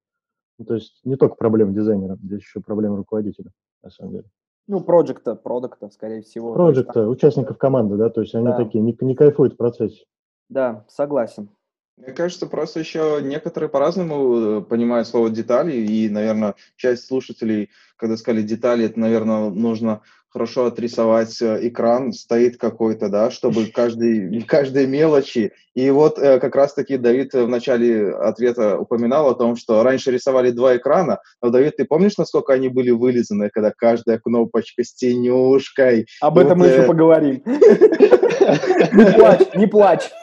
[0.58, 3.52] Ну, то есть не только проблема дизайнера, здесь еще проблема руководителя,
[3.84, 4.26] на самом деле.
[4.68, 6.54] Ну, проекта, продукта, скорее всего.
[6.54, 8.58] Проекта, участников команды, да, то есть они да.
[8.58, 10.04] такие, не, не кайфуют в процессе.
[10.50, 11.50] Да, согласен.
[11.98, 18.18] Мне кажется, просто еще некоторые по-разному э, понимают слово детали, и, наверное, часть слушателей когда
[18.18, 24.86] сказали детали, это, наверное, нужно хорошо отрисовать э, экран, стоит какой-то, да, чтобы каждый, каждой
[24.86, 25.52] мелочи.
[25.74, 30.52] И вот э, как раз-таки Давид в начале ответа упоминал о том, что раньше рисовали
[30.52, 36.08] два экрана, но, Давид, ты помнишь, насколько они были вылизаны, когда каждая кнопочка с тенюшкой?
[36.22, 37.42] Об этом мы еще э, поговорим.
[38.94, 40.10] Не плачь, не плачь.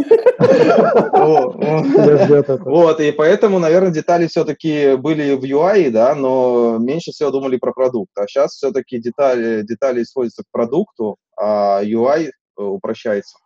[2.65, 7.73] Вот, и поэтому, наверное, детали все-таки были в UI, да, но меньше всего думали про
[7.73, 8.11] продукт.
[8.17, 13.39] А сейчас все-таки детали, детали используются к продукту, а UI э, упрощается.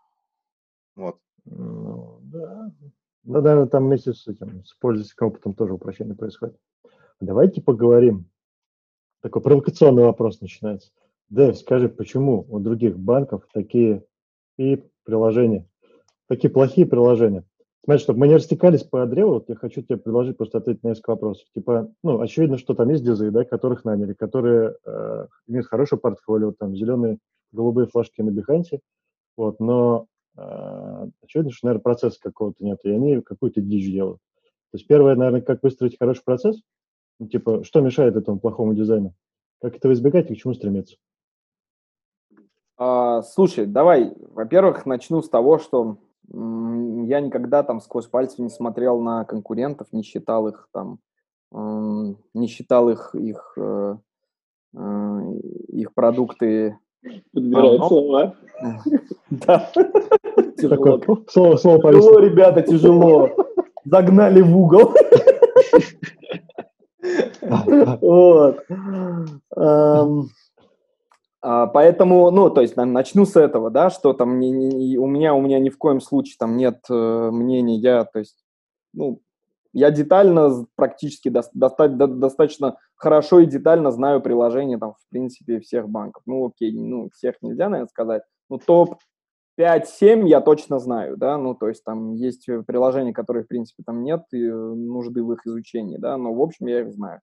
[0.96, 1.18] Вот.
[1.44, 2.72] Ну, да.
[3.22, 6.56] Да, наверное, там вместе с этим, с пользовательским опытом тоже упрощение происходит.
[7.20, 8.28] Давайте поговорим.
[9.22, 10.90] Такой провокационный вопрос начинается.
[11.28, 14.04] Дэв, скажи, почему у других банков такие
[14.56, 15.68] и приложения,
[16.26, 17.44] такие плохие приложения?
[17.84, 20.88] Смотри, чтобы мы не растекались по древу, вот я хочу тебе предложить просто ответить на
[20.88, 21.46] несколько вопросов.
[21.54, 26.52] Типа, ну, очевидно, что там есть дизы, да, которых наняли, которые э, имеют хорошее портфолио,
[26.52, 27.18] там, зеленые,
[27.52, 28.80] голубые флажки на Биханте,
[29.36, 30.06] вот, но
[30.36, 34.18] э, очевидно, что, наверное, процесса какого-то нет, и они какую-то дичь делают.
[34.70, 36.60] То есть первое, наверное, как выстроить хороший процесс,
[37.18, 39.14] ну, типа, что мешает этому плохому дизайну?
[39.60, 40.96] Как этого избегать и к чему стремиться?
[42.76, 45.98] А, слушай, давай, во-первых, начну с того, что
[46.32, 50.98] я никогда там сквозь пальцы не смотрел на конкурентов, не считал их там,
[51.50, 53.96] не считал их, их, э,
[54.76, 55.20] э,
[55.68, 56.78] их продукты.
[57.32, 58.34] Подбирает а, слова.
[59.30, 59.70] Да.
[61.28, 63.30] Слово, слово Тяжело, ребята, тяжело.
[63.84, 64.94] Загнали в угол.
[68.00, 68.58] Вот.
[71.40, 75.34] А, поэтому, ну, то есть, начну с этого, да, что там не, не, у меня,
[75.34, 78.44] у меня ни в коем случае там нет э, мнения, я, то есть,
[78.92, 79.20] ну,
[79.72, 85.88] я детально, практически до, до, достаточно хорошо и детально знаю приложения там, в принципе, всех
[85.88, 86.22] банков.
[86.26, 88.96] Ну, окей, ну, всех нельзя, наверное, сказать, но топ
[89.60, 94.02] 5-7 я точно знаю, да, ну, то есть там есть приложения, которые, в принципе, там
[94.02, 97.20] нет и нужды в их изучении, да, но, в общем, я их знаю.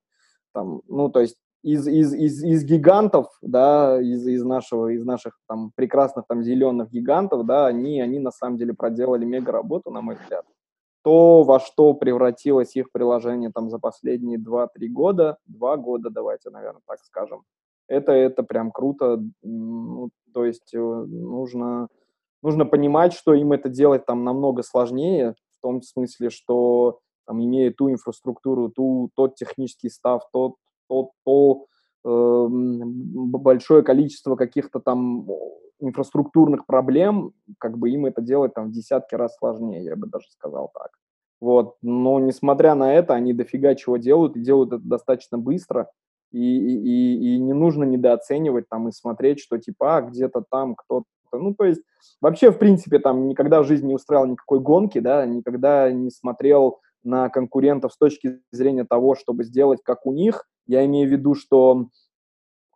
[0.53, 1.35] Там, ну, то есть
[1.65, 6.91] из, из, из, из гигантов, да, из, из нашего, из наших там прекрасных там зеленых
[6.91, 10.45] гигантов, да, они, они на самом деле проделали мега работу, на мой взгляд.
[11.03, 16.83] То, во что превратилось их приложение там за последние 2-3 года, 2 года, давайте, наверное,
[16.85, 17.41] так скажем,
[17.87, 21.87] это, это прям круто, ну, то есть э, нужно,
[22.43, 27.71] нужно понимать, что им это делать там намного сложнее, в том смысле, что там, имея
[27.71, 30.53] ту инфраструктуру, ту, тот технический став, тот
[30.87, 31.65] то, то
[32.05, 35.27] э, большое количество каких-то там
[35.79, 40.29] инфраструктурных проблем, как бы им это делать там в десятки раз сложнее, я бы даже
[40.29, 40.89] сказал так.
[41.41, 45.89] Вот, но несмотря на это, они дофига чего делают и делают это достаточно быстро,
[46.31, 51.05] и, и, и не нужно недооценивать там и смотреть, что типа а, где-то там кто-то,
[51.31, 51.81] ну то есть
[52.21, 56.79] вообще в принципе там никогда в жизни не устраивал никакой гонки, да, никогда не смотрел
[57.03, 61.35] на конкурентов с точки зрения того, чтобы сделать как у них, я имею в виду,
[61.35, 61.87] что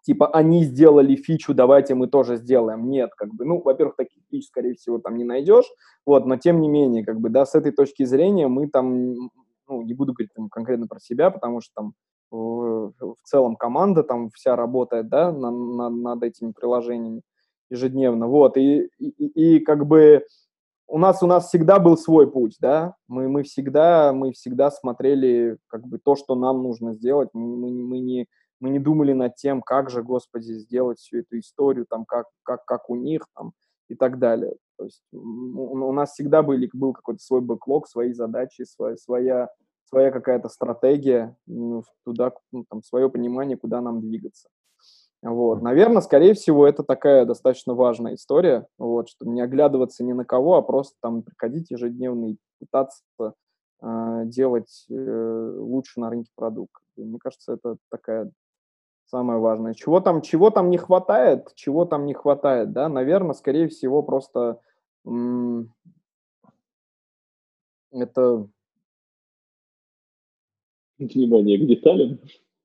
[0.04, 2.90] типа они сделали фичу, давайте мы тоже сделаем.
[2.90, 5.72] Нет, как бы, ну, во-первых, таких фич, скорее всего, там не найдешь,
[6.06, 9.30] вот, но тем не менее, как бы, да, с этой точки зрения мы там,
[9.68, 11.94] ну, не буду говорить там, конкретно про себя, потому что там
[12.32, 17.22] в, целом команда там вся работает, да, на, над этими приложениями
[17.70, 20.26] ежедневно, вот, и, и, и как бы
[20.90, 22.96] у нас у нас всегда был свой путь, да.
[23.08, 27.30] Мы мы всегда мы всегда смотрели как бы то, что нам нужно сделать.
[27.34, 28.28] Мы, мы, мы не
[28.60, 32.66] мы не думали над тем, как же, Господи, сделать всю эту историю, там, как, как,
[32.66, 33.54] как у них, там,
[33.88, 34.54] и так далее.
[34.78, 39.50] То есть у, у нас всегда были, был какой-то свой бэклог, свои задачи, своя, своя,
[39.86, 44.50] своя какая-то стратегия, ну, туда, ну, там, свое понимание, куда нам двигаться.
[45.22, 45.62] Вот.
[45.62, 50.56] Наверное, скорее всего, это такая достаточно важная история, вот, чтобы не оглядываться ни на кого,
[50.56, 53.04] а просто там приходить ежедневно и пытаться
[53.82, 56.82] э, делать э, лучше на рынке продукт.
[56.96, 58.32] Мне кажется, это такая
[59.08, 59.74] самое важное.
[59.74, 64.62] Чего там, чего там не хватает, чего там не хватает, да, наверное, скорее всего, просто
[65.06, 65.74] м-
[67.92, 68.48] это...
[70.98, 72.20] Внимание к деталям.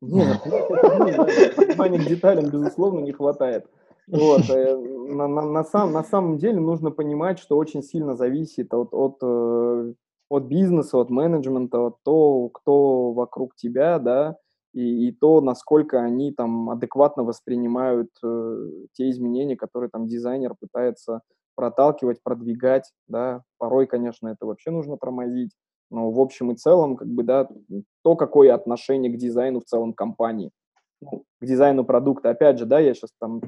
[0.09, 0.41] Нет,
[1.57, 3.67] внимания к деталям, безусловно, не хватает.
[4.07, 4.49] Вот.
[4.51, 8.93] Э, на, на, на, сам, на самом деле нужно понимать, что очень сильно зависит от,
[8.93, 9.95] от, э,
[10.29, 14.37] от бизнеса, от менеджмента, от того, кто вокруг тебя, да,
[14.73, 21.23] и, и то, насколько они там адекватно воспринимают э, те изменения, которые там дизайнер пытается
[21.55, 23.43] проталкивать, продвигать, да.
[23.59, 25.53] Порой, конечно, это вообще нужно тормозить.
[25.95, 27.49] Но в общем и целом, как бы, да,
[28.03, 30.51] то, какое отношение к дизайну в целом компании.
[31.01, 32.31] ну, к дизайну продукта.
[32.31, 33.41] Опять же, да, я сейчас там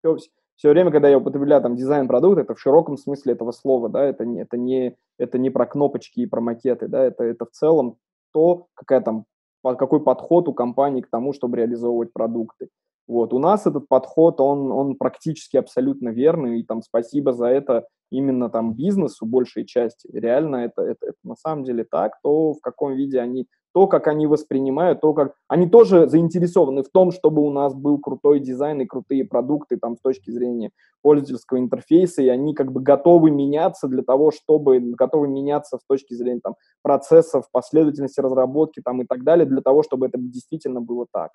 [0.00, 0.18] все,
[0.56, 4.04] все время, когда я употребляю там дизайн продукта, это в широком смысле этого слова, да,
[4.04, 7.52] это, не это, не, это не про кнопочки и про макеты, да, это, это в
[7.52, 7.96] целом
[8.32, 9.24] то, какая там,
[9.62, 12.68] какой подход у компании к тому, чтобы реализовывать продукты.
[13.06, 13.34] Вот.
[13.34, 18.48] У нас этот подход, он, он практически абсолютно верный, и там спасибо за это именно
[18.48, 20.08] там бизнесу большей части.
[20.12, 24.06] Реально это, это, это на самом деле так, то в каком виде они, то, как
[24.06, 25.34] они воспринимают, то, как...
[25.48, 29.96] Они тоже заинтересованы в том, чтобы у нас был крутой дизайн и крутые продукты там
[29.96, 30.70] с точки зрения
[31.02, 34.78] пользовательского интерфейса, и они как бы готовы меняться для того, чтобы...
[34.80, 39.82] Готовы меняться с точки зрения там процессов, последовательности разработки там и так далее, для того,
[39.82, 41.32] чтобы это действительно было так.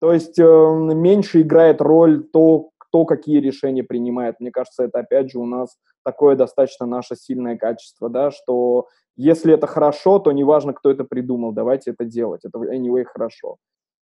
[0.00, 4.40] То есть э, меньше играет роль то, кто какие решения принимает.
[4.40, 8.86] Мне кажется, это опять же у нас такое достаточно наше сильное качество, да, что
[9.16, 12.44] если это хорошо, то неважно, кто это придумал, давайте это делать.
[12.44, 13.56] Это anyway хорошо.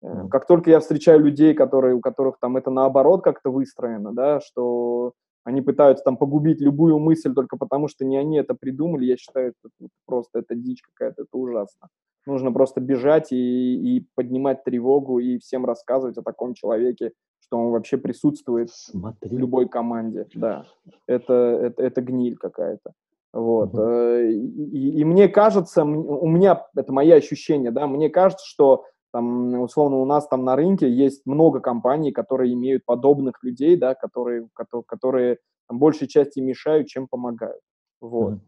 [0.05, 0.29] Mm.
[0.29, 5.13] Как только я встречаю людей, которые, у которых там это наоборот как-то выстроено, да, что
[5.45, 9.55] они пытаются там погубить любую мысль только потому, что не они это придумали, я считаю,
[9.63, 11.89] это просто это дичь какая-то, это ужасно.
[12.27, 17.71] Нужно просто бежать и, и поднимать тревогу и всем рассказывать о таком человеке, что он
[17.73, 19.35] вообще присутствует Смотри.
[19.35, 20.27] в любой команде.
[20.35, 20.67] Да,
[21.07, 22.93] это, это, это гниль какая-то.
[23.33, 23.73] Вот.
[23.75, 23.83] Угу.
[23.83, 29.61] И, и, и мне кажется, у меня, это мои ощущения, да, мне кажется, что там,
[29.61, 34.49] условно, у нас там на рынке есть много компаний, которые имеют подобных людей, да, которые,
[34.55, 35.39] которые, которые
[35.69, 37.61] там, большей части мешают, чем помогают.
[38.01, 38.35] Вот.
[38.35, 38.41] Mm.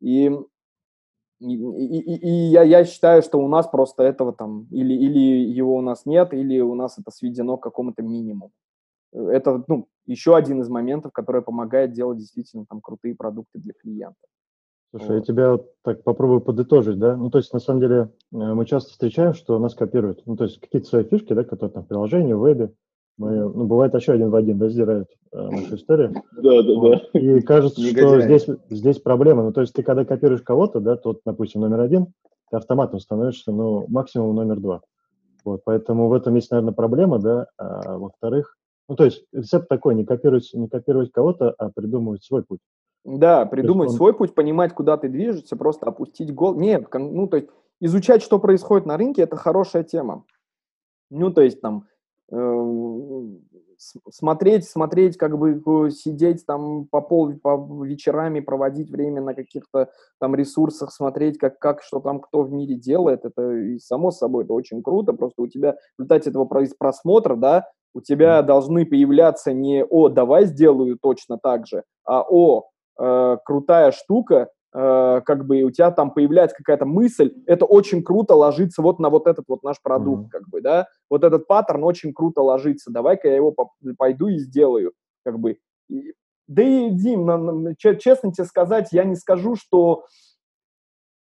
[0.00, 0.30] И
[1.40, 5.76] и, и, и я, я считаю, что у нас просто этого там, или, или его
[5.76, 8.52] у нас нет, или у нас это сведено к какому-то минимуму.
[9.12, 14.20] Это, ну, еще один из моментов, который помогает делать действительно там крутые продукты для клиента.
[14.92, 15.14] Слушай, вот.
[15.14, 17.16] я тебя так попробую подытожить, да?
[17.16, 20.22] Ну, то есть, на самом деле, э, мы часто встречаем, что нас копируют.
[20.26, 22.72] Ну, то есть, какие-то свои фишки, да, которые там в приложении, в вебе,
[23.16, 26.12] мы, ну, бывает еще один в один, да, сдирают э, нашу историю.
[26.36, 27.18] Да, да, да.
[27.18, 29.44] И кажется, что здесь, здесь проблема.
[29.44, 32.08] Ну, то есть ты когда копируешь кого-то, да, тот, допустим, номер один,
[32.50, 34.82] ты автоматом становишься, ну, максимум номер два.
[35.42, 37.46] Вот, поэтому в этом есть, наверное, проблема, да.
[37.56, 38.56] А, во-вторых,
[38.88, 42.60] ну, то есть рецепт такой, не копировать, не копировать кого-то, а придумывать свой путь.
[43.04, 43.96] Да, придумать он...
[43.96, 46.54] свой путь, понимать, куда ты движешься, просто опустить гол.
[46.54, 47.48] Нет, ну, то есть
[47.80, 50.24] изучать, что происходит на рынке, это хорошая тема.
[51.10, 51.86] Ну, то есть там
[52.32, 53.24] Э,
[54.10, 60.34] смотреть, смотреть, как бы сидеть там по пол, по вечерами, проводить время на каких-то там
[60.34, 64.54] ресурсах, смотреть, как, как, что там кто в мире делает, это и само собой, это
[64.54, 69.84] очень круто, просто у тебя в результате этого просмотра, да, у тебя должны появляться не
[69.84, 75.70] «О, давай сделаю точно так же», а «О, э, крутая штука, Э, как бы у
[75.70, 79.76] тебя там появляется какая-то мысль, это очень круто ложится вот на вот этот вот наш
[79.82, 80.30] продукт, mm-hmm.
[80.30, 83.54] как бы, да, вот этот паттерн очень круто ложится, давай-ка я его
[83.98, 84.92] пойду и сделаю,
[85.24, 85.58] как бы.
[86.48, 90.06] Да и, Дим, честно тебе сказать, я не скажу, что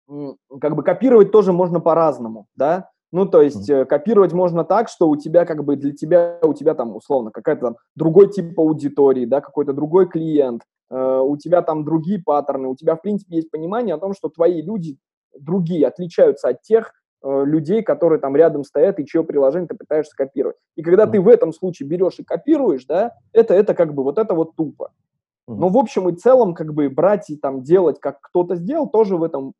[0.07, 3.83] как бы копировать тоже можно по-разному, да, ну, то есть mm-hmm.
[3.83, 7.61] копировать можно так, что у тебя как бы для тебя, у тебя там условно какая-то
[7.61, 10.61] там другой тип аудитории, да, какой-то другой клиент,
[10.93, 14.61] у тебя там другие паттерны, у тебя, в принципе, есть понимание о том, что твои
[14.61, 14.97] люди
[15.39, 16.91] другие, отличаются от тех
[17.23, 20.57] э, людей, которые там рядом стоят и чье приложение ты пытаешься копировать.
[20.75, 24.17] И когда ты в этом случае берешь и копируешь, да, это, это как бы вот
[24.17, 24.91] это вот тупо.
[25.47, 29.17] Но в общем и целом как бы брать и там делать, как кто-то сделал, тоже
[29.17, 29.53] в этом,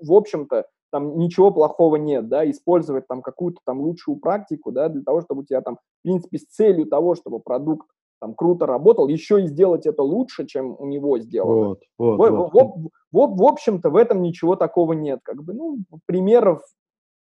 [0.00, 5.02] в общем-то, там ничего плохого нет, да, использовать там какую-то там лучшую практику, да, для
[5.02, 7.88] того, чтобы у тебя там, в принципе, с целью того, чтобы продукт
[8.22, 11.70] там круто работал, еще и сделать это лучше, чем у него сделано.
[11.70, 12.52] Вот, вот, в, вот.
[12.52, 15.18] В, в, в общем-то, в этом ничего такого нет.
[15.24, 16.62] Как бы, ну, примеров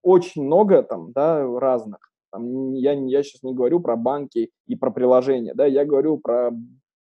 [0.02, 1.98] очень много там, да, разных.
[2.30, 6.50] Там, я, я сейчас не говорю про банки и про приложения, да, я говорю про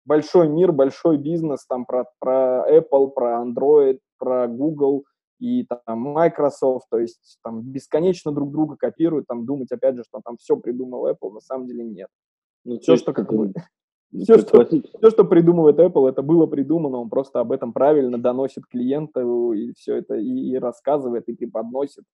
[0.04, 5.04] большой мир, большой бизнес, там, про, про Apple, про Android, про Google
[5.38, 10.20] и там Microsoft, то есть там бесконечно друг друга копируют, там думать, опять же, что
[10.24, 12.08] там все придумал Apple, на самом деле нет.
[12.64, 13.52] Ну, все, что как бы...
[14.10, 18.64] Все что, все, что придумывает Apple, это было придумано, он просто об этом правильно доносит
[18.66, 22.04] клиенту и все это и, и рассказывает, и преподносит.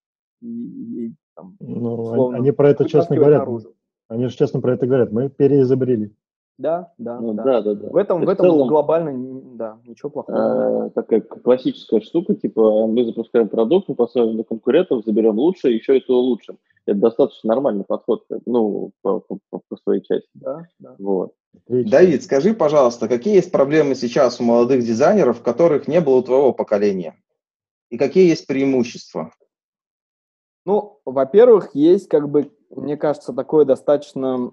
[0.43, 3.41] И, и, там, ну, условно, они про это честно говорят.
[3.41, 3.75] Наружу.
[4.09, 5.13] Они же честно про это говорят.
[5.13, 6.13] Мы переизобрели.
[6.57, 7.43] Да, да, ну, да.
[7.43, 7.89] да, да, да.
[7.89, 10.87] В этом, в этом целом, глобально, да, ничего плохого.
[10.87, 15.99] Э, такая классическая штука, типа мы запускаем продукт, мы посмотрим на конкурентов, заберем лучше, еще
[15.99, 16.59] и то улучшим.
[16.87, 20.29] Это достаточно нормальный подход, ну, по, по, по своей части.
[20.35, 20.97] Да, да.
[20.99, 21.35] Вот.
[21.67, 26.53] Давид, скажи, пожалуйста, какие есть проблемы сейчас у молодых дизайнеров, которых не было у твоего
[26.53, 27.17] поколения?
[27.91, 29.33] И какие есть преимущества?
[30.67, 34.53] Ну, во-первых, есть как бы мне кажется, такое достаточно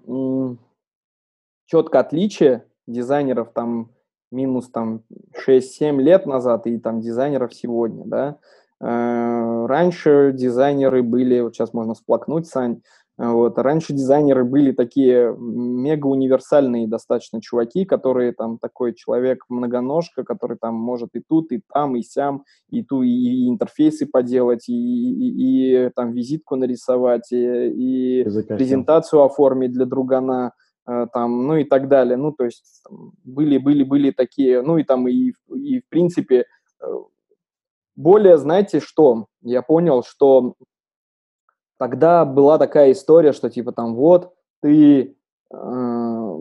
[1.66, 3.90] четкое отличие дизайнеров там
[4.30, 5.04] минус там
[5.46, 8.38] 6-7 лет назад и там дизайнеров сегодня, да.
[8.82, 12.82] Э, раньше дизайнеры были, вот сейчас можно сплакнуть, Сань,
[13.18, 13.58] вот.
[13.58, 20.74] Раньше дизайнеры были такие мега универсальные достаточно чуваки, которые там такой человек многоножка, который там
[20.74, 25.90] может и тут, и там, и сям, и ту, и интерфейсы поделать, и, и, и
[25.90, 30.52] там визитку нарисовать, и, и презентацию оформить для другана,
[30.88, 32.16] э, там, ну и так далее.
[32.16, 32.82] Ну, то есть
[33.24, 36.46] были, были, были такие, ну и там и, и в принципе
[36.80, 36.86] э,
[37.96, 39.26] более, знаете, что?
[39.42, 40.54] Я понял, что
[41.78, 45.16] тогда была такая история, что типа там вот ты
[45.52, 46.38] э,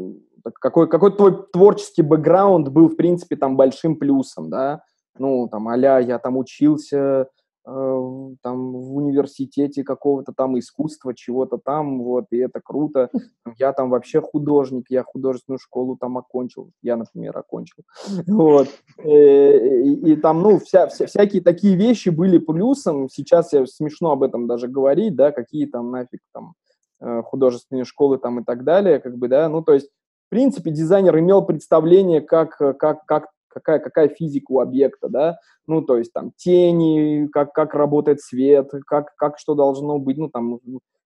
[0.59, 4.83] какой, какой твой творческий бэкграунд был, в принципе, там большим плюсом, да,
[5.17, 7.27] ну, там, а я там учился
[7.63, 13.09] там в университете какого-то там искусства, чего-то там, вот, и это круто.
[13.57, 17.83] Я там вообще художник, я художественную школу там окончил, я, например, окончил.
[18.27, 18.67] Вот.
[18.97, 23.09] Э, и, и там, ну, вся, вся, всякие такие вещи были плюсом.
[23.09, 26.55] Сейчас я смешно об этом даже говорить, да, какие там нафиг там
[26.99, 29.87] э, художественные школы там и так далее, как бы, да, ну, то есть,
[30.27, 35.37] в принципе, дизайнер имел представление, как, как, как какая, какая физика у объекта, да,
[35.67, 40.29] ну, то есть там тени, как, как работает свет, как, как что должно быть, ну,
[40.29, 40.59] там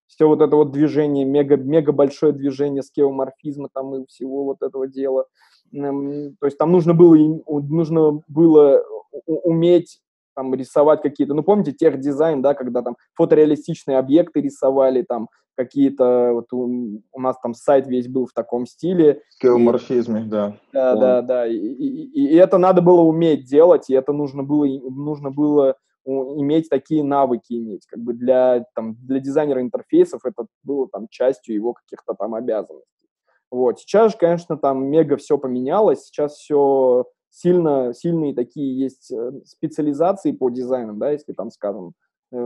[0.07, 4.87] все вот это вот движение, мега, мега большое движение скеоморфизма там и всего вот этого
[4.87, 5.25] дела.
[5.71, 7.15] То есть там нужно было,
[7.47, 8.83] нужно было
[9.25, 9.99] уметь
[10.36, 16.31] там рисовать какие-то, ну, помните, тех дизайн, да, когда там фотореалистичные объекты рисовали, там какие-то,
[16.33, 19.21] вот у, у нас там сайт весь был в таком стиле.
[19.41, 20.57] Геоморфизме, да.
[20.73, 24.65] Да, да, да, и, и, и это надо было уметь делать, и это нужно было,
[24.67, 25.75] нужно было
[26.05, 31.55] иметь такие навыки иметь, как бы для, там, для дизайнера интерфейсов это было там частью
[31.55, 32.89] его каких-то там обязанностей.
[33.49, 37.05] Вот, сейчас же, конечно, там мега все поменялось, сейчас все
[37.36, 41.93] сильно, сильные такие есть э, специализации по дизайнам, да, если там, скажем,
[42.31, 42.38] э,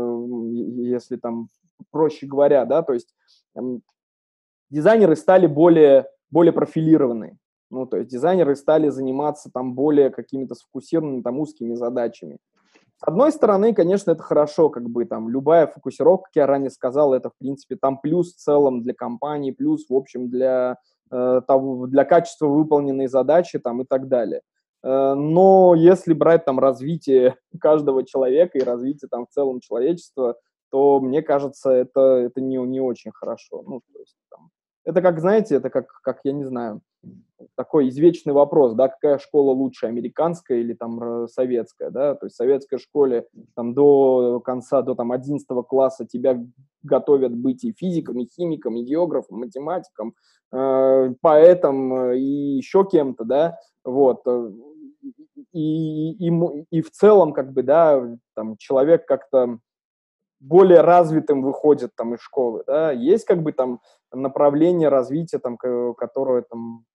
[0.78, 1.50] если там
[1.92, 3.14] проще говоря, да, то есть
[3.56, 3.84] эм,
[4.72, 7.38] дизайнеры стали более, более профилированные,
[7.70, 12.40] ну, то есть дизайнеры стали заниматься там более какими-то сфокусированными там узкими задачами.
[12.98, 17.14] С одной стороны, конечно, это хорошо, как бы там любая фокусировка, как я ранее сказал,
[17.14, 20.78] это в принципе там плюс в целом для компании, плюс в общем для
[21.12, 24.42] э, того, для качества выполненной задачи там и так далее.
[24.84, 30.36] Э, но если брать там развитие каждого человека и развитие там в целом человечества,
[30.72, 33.64] то мне кажется, это, это не, не очень хорошо.
[33.66, 34.50] Ну, то есть, там,
[34.86, 36.82] это как, знаете, это как, как, я не знаю,
[37.56, 42.38] такой извечный вопрос, да, какая школа лучше, американская или там советская, да, то есть в
[42.38, 46.44] советской школе там до конца, до там 11 класса тебя
[46.84, 50.16] готовят быть и физиком, и химиком, и географом, математиком,
[50.52, 53.58] э, поэтом э, и еще кем-то, да,
[53.90, 54.52] вот, э,
[55.52, 59.60] и, и, и в целом, как бы, да, там, человек как-то
[60.40, 63.82] более развитым выходит там из школы, да, есть как бы там
[64.12, 66.86] направление развития, там, которое там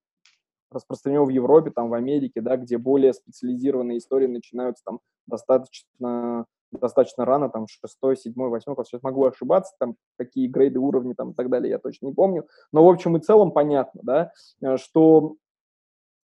[0.70, 6.46] распространено в Европе, там, в Америке, да, где более специализированные истории начинаются там достаточно
[6.80, 8.88] достаточно рано, там, шестой, седьмой, восьмой класс.
[8.88, 12.46] Сейчас могу ошибаться, там, какие грейды, уровни, там, и так далее, я точно не помню.
[12.72, 15.36] Но, в общем и целом, понятно, да, э, что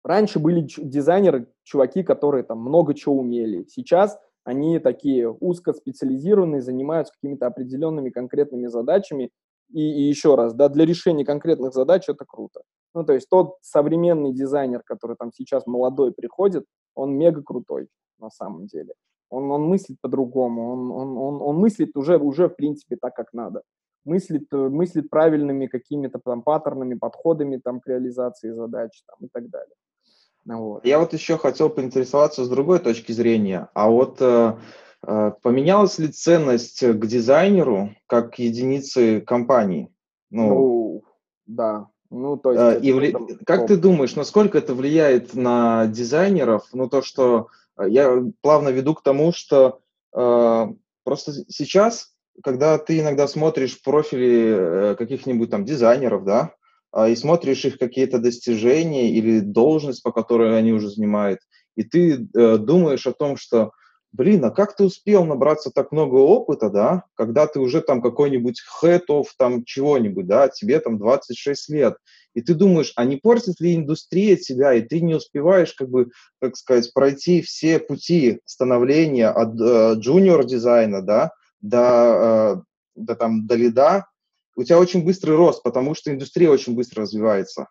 [0.07, 3.66] Раньше были дизайнеры, чуваки, которые там много чего умели.
[3.68, 9.30] Сейчас они такие узкоспециализированные, занимаются какими-то определенными конкретными задачами.
[9.72, 12.61] И, и еще раз, да, для решения конкретных задач это круто.
[12.94, 17.88] Ну, то есть тот современный дизайнер, который там сейчас молодой приходит, он мега крутой
[18.20, 18.94] на самом деле.
[19.28, 23.32] Он, он мыслит по-другому, он, он, он, он мыслит уже, уже, в принципе, так, как
[23.32, 23.62] надо.
[24.04, 29.74] Мыслит, мыслит правильными какими-то там паттернами, подходами там, к реализации задач там, и так далее.
[30.47, 30.84] Вот.
[30.84, 33.68] Я вот еще хотел поинтересоваться с другой точки зрения.
[33.74, 34.57] А вот э,
[35.07, 39.92] э, поменялась ли ценность к дизайнеру как к единице компании?
[40.30, 41.05] Ну, ну
[41.47, 41.88] да.
[42.11, 43.14] Ну, то есть э, и вли...
[43.44, 46.68] Как ты думаешь, насколько это влияет на дизайнеров?
[46.72, 47.49] Ну, то, что
[47.84, 49.80] я плавно веду к тому, что
[50.14, 50.66] э,
[51.03, 56.53] просто сейчас, когда ты иногда смотришь профили каких-нибудь там дизайнеров, да,
[57.05, 61.40] и смотришь их какие-то достижения или должность, по которой они уже занимают,
[61.76, 63.72] и ты э, думаешь о том, что,
[64.12, 68.62] блин, а как ты успел набраться так много опыта, да, когда ты уже там какой-нибудь
[68.62, 71.97] хэтов там чего-нибудь, да, тебе там 26 лет,
[72.32, 76.11] и ты думаешь, а не портит ли индустрия тебя, и ты не успеваешь, как бы,
[76.40, 82.62] как сказать, пройти все пути становления от э, джуниор дизайна, да, до, э,
[82.94, 84.07] до там, до лида,
[84.57, 87.68] у тебя очень быстрый рост, потому что индустрия очень быстро развивается.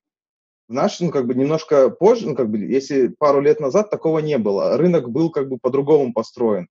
[0.68, 4.20] В наш, ну, как бы немножко позже, ну, как бы, если пару лет назад такого
[4.20, 6.68] не было, рынок был как бы по-другому построен.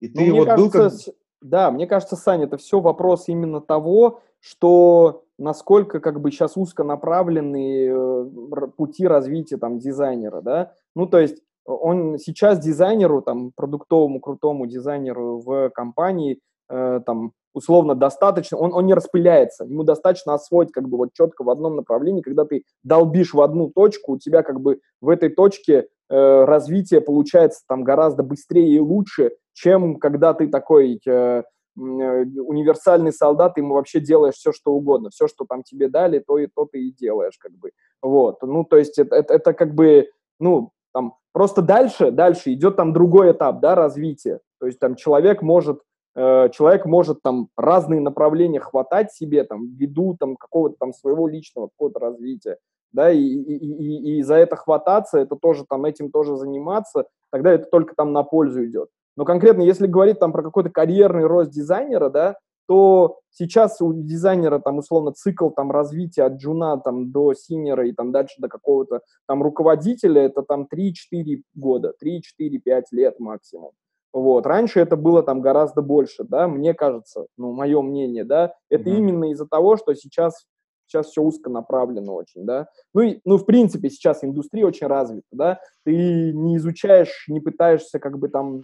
[0.00, 1.14] И ты ну, вот кажется, был как...
[1.42, 7.92] Да, мне кажется, Саня, это все вопрос именно того, что насколько как бы сейчас узконаправленные
[7.94, 14.66] э, пути развития там дизайнера, да, ну то есть он сейчас дизайнеру, там, продуктовому крутому
[14.66, 16.40] дизайнеру в компании,
[16.70, 21.42] э, там, условно достаточно, он, он не распыляется, ему достаточно освоить как бы вот четко
[21.42, 25.30] в одном направлении, когда ты долбишь в одну точку, у тебя как бы в этой
[25.30, 31.42] точке э, развитие получается там гораздо быстрее и лучше, чем когда ты такой э, э,
[31.76, 36.38] универсальный солдат, и ему вообще делаешь все, что угодно, все, что там тебе дали, то
[36.38, 39.74] и то ты и делаешь, как бы, вот, ну, то есть это, это, это как
[39.74, 40.08] бы,
[40.38, 45.42] ну, там, просто дальше, дальше идет там другой этап, да, развития, то есть там человек
[45.42, 45.80] может
[46.14, 52.00] человек может там разные направления хватать себе там ввиду там какого-то там своего личного какого-то
[52.00, 52.58] развития,
[52.92, 57.52] да, и, и, и, и за это хвататься, это тоже там этим тоже заниматься, тогда
[57.52, 58.88] это только там на пользу идет.
[59.16, 62.36] Но конкретно, если говорить там про какой-то карьерный рост дизайнера, да,
[62.66, 67.92] то сейчас у дизайнера там условно цикл там развития от джуна там до синера и
[67.92, 73.72] там дальше до какого-то там руководителя это там 3-4 года, 3-4-5 лет максимум.
[74.12, 74.46] Вот.
[74.46, 78.96] Раньше это было там гораздо больше, да, мне кажется, ну, мое мнение, да, это mm-hmm.
[78.96, 80.46] именно из-за того, что сейчас,
[80.86, 82.68] сейчас все узко направлено очень, да.
[82.92, 88.00] Ну, и, ну, в принципе, сейчас индустрия очень развита, да, ты не изучаешь, не пытаешься
[88.00, 88.62] как бы там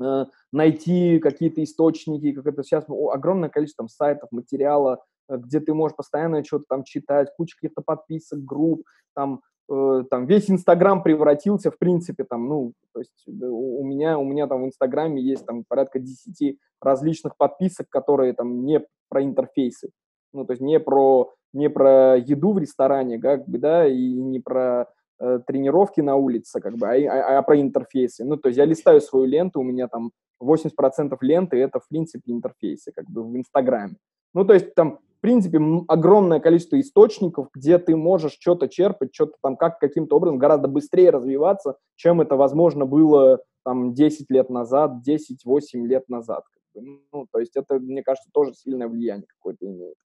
[0.00, 5.60] э, найти какие-то источники, как это сейчас ну, огромное количество там, сайтов, материала, э, где
[5.60, 9.42] ты можешь постоянно что-то там читать, куча каких-то подписок, групп, там
[9.72, 14.46] Э, там весь Инстаграм превратился, в принципе, там, ну, то есть у меня, у меня
[14.46, 19.90] там в Инстаграме есть там порядка 10 различных подписок, которые там не про интерфейсы,
[20.34, 24.40] ну, то есть не про, не про еду в ресторане, как бы, да, и не
[24.40, 24.88] про
[25.20, 28.24] э, тренировки на улице, как бы, а, а, а про интерфейсы.
[28.24, 30.10] Ну, то есть я листаю свою ленту, у меня там
[30.42, 33.94] 80% ленты это, в принципе, интерфейсы, как бы, в Инстаграме.
[34.34, 35.58] Ну, то есть там принципе,
[35.88, 41.10] огромное количество источников, где ты можешь что-то черпать, что-то там как каким-то образом гораздо быстрее
[41.10, 46.44] развиваться, чем это, возможно, было там 10 лет назад, 10-8 лет назад.
[46.74, 49.96] Ну, то есть это, мне кажется, тоже сильное влияние какое-то имеет.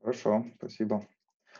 [0.00, 1.06] Хорошо, спасибо.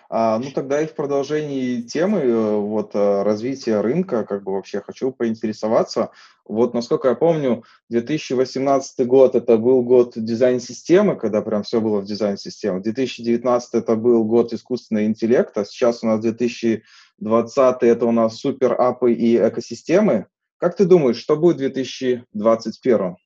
[0.09, 4.80] А, ну, тогда и в продолжении темы э, вот э, развития рынка, как бы вообще
[4.80, 6.11] хочу поинтересоваться.
[6.44, 12.05] Вот, насколько я помню, 2018 год это был год дизайн-системы, когда прям все было в
[12.05, 12.80] дизайн-системе.
[12.80, 15.64] 2019 это был год искусственного интеллекта.
[15.64, 20.26] Сейчас у нас 2020 это у нас супер-апы и экосистемы.
[20.59, 23.16] Как ты думаешь, что будет в 2021?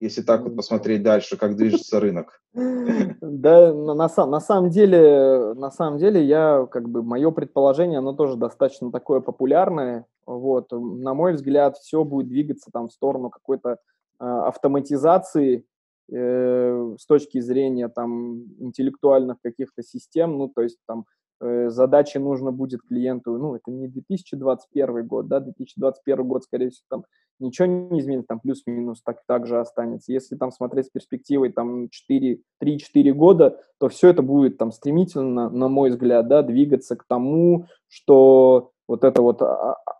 [0.00, 2.40] Если так вот посмотреть дальше, как движется рынок?
[3.20, 8.12] Да, на, на, на самом деле, на самом деле, я, как бы, мое предположение, оно
[8.12, 13.70] тоже достаточно такое популярное, вот, на мой взгляд, все будет двигаться там в сторону какой-то
[13.70, 13.76] э,
[14.24, 15.64] автоматизации
[16.10, 21.04] э, с точки зрения там интеллектуальных каких-то систем, ну, то есть там
[21.40, 26.86] Э, задачи нужно будет клиенту, ну, это не 2021 год, да, 2021 год, скорее всего,
[26.88, 27.04] там
[27.38, 30.12] ничего не изменится, там плюс-минус так, так же останется.
[30.12, 35.50] Если там смотреть с перспективой там 4, 3-4 года, то все это будет там стремительно,
[35.50, 39.40] на мой взгляд, да, двигаться к тому, что вот это вот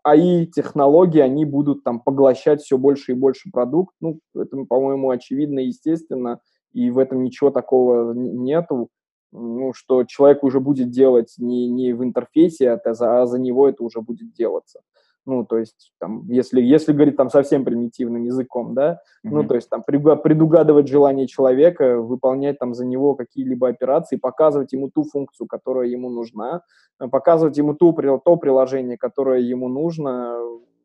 [0.03, 3.95] АИ-технологии, они будут там поглощать все больше и больше продукт.
[4.01, 6.41] Ну, это, по-моему, очевидно и естественно,
[6.73, 8.91] и в этом ничего такого нету
[9.35, 13.83] ну, что человек уже будет делать не, не в интерфейсе, а а за него это
[13.83, 14.81] уже будет делаться.
[15.27, 19.31] Ну, то есть, там, если, если говорить там совсем примитивным языком, да, mm-hmm.
[19.31, 24.91] ну, то есть, там, предугадывать желание человека, выполнять там за него какие-либо операции, показывать ему
[24.91, 26.63] ту функцию, которая ему нужна,
[27.11, 30.39] показывать ему ту, то приложение, которое ему нужно,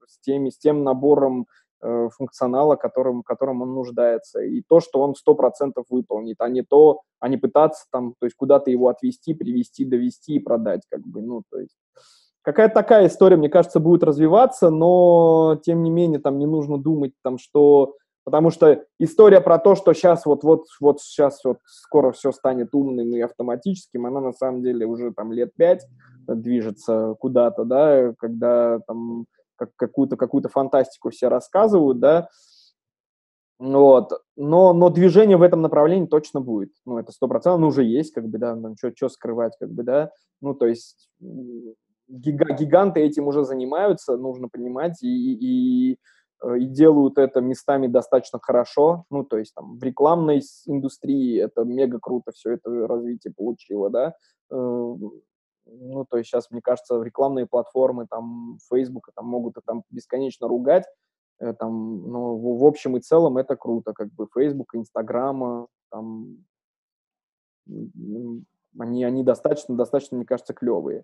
[0.08, 1.46] с, теми, с тем набором
[1.82, 7.04] Э, функционала, которым, которым он нуждается, и то, что он 100% выполнит, а не то,
[7.22, 11.22] а не пытаться там, то есть куда-то его отвести, привести, довести и продать, как бы,
[11.22, 11.78] ну, то есть
[12.42, 17.14] какая-то такая история, мне кажется, будет развиваться, но, тем не менее, там не нужно думать,
[17.24, 17.96] там, что
[18.30, 22.76] Потому что история про то, что сейчас вот, вот, вот сейчас вот скоро все станет
[22.76, 25.84] умным и автоматическим, она на самом деле уже там лет пять
[26.28, 29.26] движется куда-то, да, когда там
[29.56, 32.30] как какую-то какую фантастику все рассказывают, да,
[33.58, 38.14] вот, но, но движение в этом направлении точно будет, ну, это сто процентов, уже есть,
[38.14, 41.10] как бы, да, ну, что скрывать, как бы, да, ну, то есть
[42.10, 45.97] гиганты этим уже занимаются, нужно понимать, и, и
[46.57, 51.99] и делают это местами достаточно хорошо, ну, то есть там в рекламной индустрии это мега
[51.99, 54.16] круто все это развитие получило, да,
[54.49, 60.86] ну, то есть сейчас, мне кажется, рекламные платформы, там, Facebook, там, могут там бесконечно ругать,
[61.39, 66.38] э, там, но в, в общем и целом это круто, как бы, Facebook, Instagram, там,
[68.80, 71.03] они, они достаточно, достаточно, мне кажется, клевые,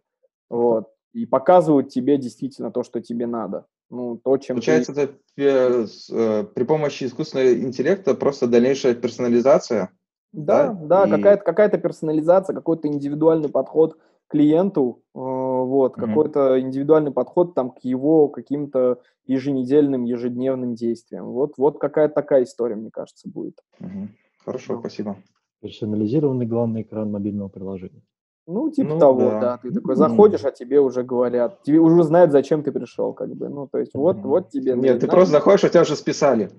[0.49, 3.65] вот, и показывают тебе действительно то, что тебе надо.
[3.89, 5.01] Ну, то, чем Получается, ты...
[5.37, 9.91] это э, при помощи искусственного интеллекта просто дальнейшая персонализация?
[10.33, 11.11] Да, да, да и...
[11.11, 13.97] какая-то какая персонализация, какой-то индивидуальный подход
[14.27, 16.05] клиенту, э, вот, mm-hmm.
[16.05, 21.27] какой-то индивидуальный подход там к его каким-то еженедельным, ежедневным действиям.
[21.27, 23.59] Вот, вот какая-то такая история, мне кажется, будет.
[23.79, 24.07] Mm-hmm.
[24.43, 24.79] Хорошо, ну.
[24.81, 25.15] спасибо.
[25.61, 28.01] Персонализированный главный экран мобильного приложения.
[28.47, 29.39] Ну, типа ну, того, да.
[29.39, 29.57] да.
[29.57, 33.49] Ты такой заходишь, а тебе уже говорят, тебе уже знают, зачем ты пришел, как бы.
[33.49, 34.73] Ну, то есть, вот, вот тебе.
[34.73, 36.51] Нет, ты просто заходишь, а тебя уже списали.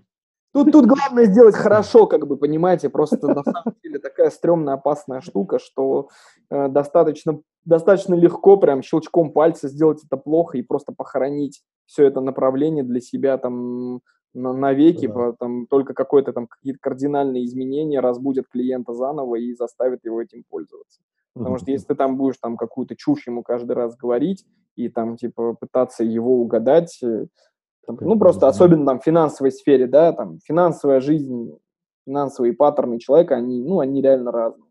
[0.53, 5.21] Тут, тут главное сделать хорошо, как бы, понимаете, просто на самом деле такая стрёмная, опасная
[5.21, 6.09] штука, что
[6.51, 12.23] э, достаточно, достаточно легко прям щелчком пальца сделать это плохо и просто похоронить все это
[12.23, 14.01] направление для себя там
[14.37, 15.33] навеки, да.
[15.33, 21.01] там только какое-то там какие-то кардинальные изменения разбудят клиента заново и заставят его этим пользоваться.
[21.35, 25.17] Потому что если ты там будешь там какую-то чушь ему каждый раз говорить и там
[25.17, 27.27] типа пытаться его угадать, э,
[27.87, 31.53] там, ну, просто особенно там в финансовой сфере, да, там финансовая жизнь,
[32.07, 34.67] финансовые паттерны человека, они, ну, они реально разные.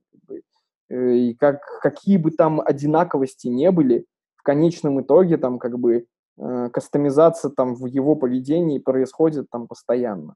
[0.89, 4.05] Э, и как, какие бы там одинаковости не были,
[4.35, 6.05] в конечном итоге там как бы
[6.37, 10.35] кастомизация там в его поведении происходит там постоянно.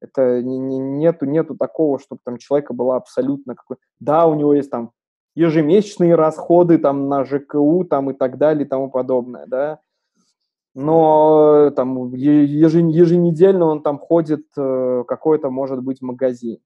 [0.00, 3.76] Это не, не, нету, нету такого, чтобы там человека была абсолютно какой...
[4.00, 4.90] Да, у него есть там
[5.34, 9.80] ежемесячные расходы там на ЖКУ там и так далее и тому подобное, да,
[10.74, 16.58] но э, там еженедельно он там ходит э, какой-то, может быть, магазин.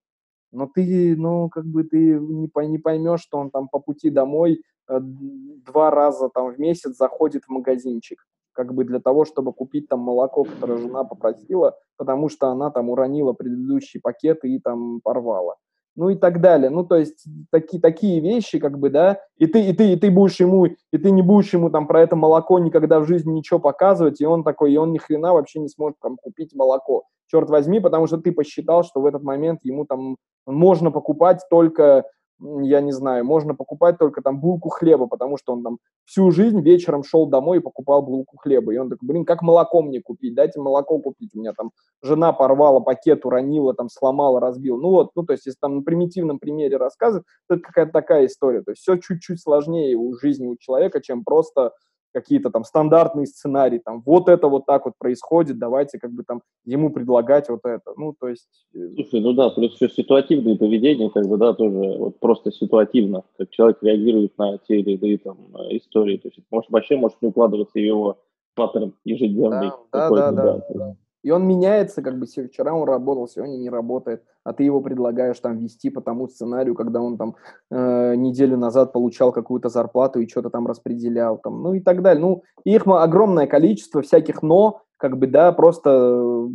[0.52, 4.62] Но ты, ну, как бы ты не, не поймешь, что он там по пути домой
[4.88, 8.24] э, два раза там в месяц заходит в магазинчик,
[8.56, 12.88] как бы для того, чтобы купить там молоко, которое жена попросила, потому что она там
[12.90, 15.54] уронила предыдущий пакет и там порвала
[15.96, 16.70] ну и так далее.
[16.70, 20.10] Ну, то есть такие, такие вещи, как бы, да, и ты, и, ты, и ты
[20.10, 23.58] будешь ему, и ты не будешь ему там про это молоко никогда в жизни ничего
[23.58, 27.04] показывать, и он такой, и он ни хрена вообще не сможет там купить молоко.
[27.28, 32.04] Черт возьми, потому что ты посчитал, что в этот момент ему там можно покупать только
[32.40, 36.60] я не знаю, можно покупать только там булку хлеба, потому что он там всю жизнь
[36.60, 38.74] вечером шел домой и покупал булку хлеба.
[38.74, 40.34] И он такой, блин, как молоко мне купить?
[40.34, 41.34] Дайте молоко купить.
[41.34, 41.70] У меня там
[42.02, 44.78] жена порвала пакет, уронила, там сломала, разбила.
[44.78, 48.26] Ну вот, ну то есть если там на примитивном примере рассказывать, то это какая-то такая
[48.26, 48.62] история.
[48.62, 51.72] То есть все чуть-чуть сложнее у жизни у человека, чем просто
[52.16, 56.40] какие-то там стандартные сценарии, там, вот это вот так вот происходит, давайте как бы там
[56.64, 58.48] ему предлагать вот это, ну, то есть...
[58.74, 63.24] Э, Слушай, ну да, плюс все ситуативное поведение, как бы, да, тоже вот просто ситуативно,
[63.36, 67.20] как человек реагирует на те или иные там э, истории, то есть может, вообще может
[67.20, 68.16] не укладываться в его
[68.54, 69.72] паттерн ежедневный.
[69.92, 70.96] Да, да, да, да.
[71.26, 75.40] И он меняется, как бы вчера он работал, сегодня не работает, а ты его предлагаешь
[75.40, 77.34] там вести по тому сценарию, когда он там
[77.68, 82.22] э, неделю назад получал какую-то зарплату и что-то там распределял, там, ну и так далее.
[82.22, 86.48] Ну, их огромное количество всяких «но», как бы, да, просто э,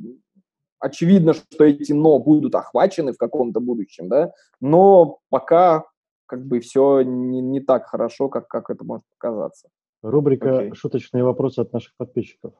[0.80, 5.84] очевидно, что эти «но» будут охвачены в каком-то будущем, да, но пока
[6.28, 9.68] как бы все не, не так хорошо, как, как это может показаться.
[10.02, 10.74] Рубрика okay.
[10.76, 12.54] «Шуточные вопросы от наших подписчиков».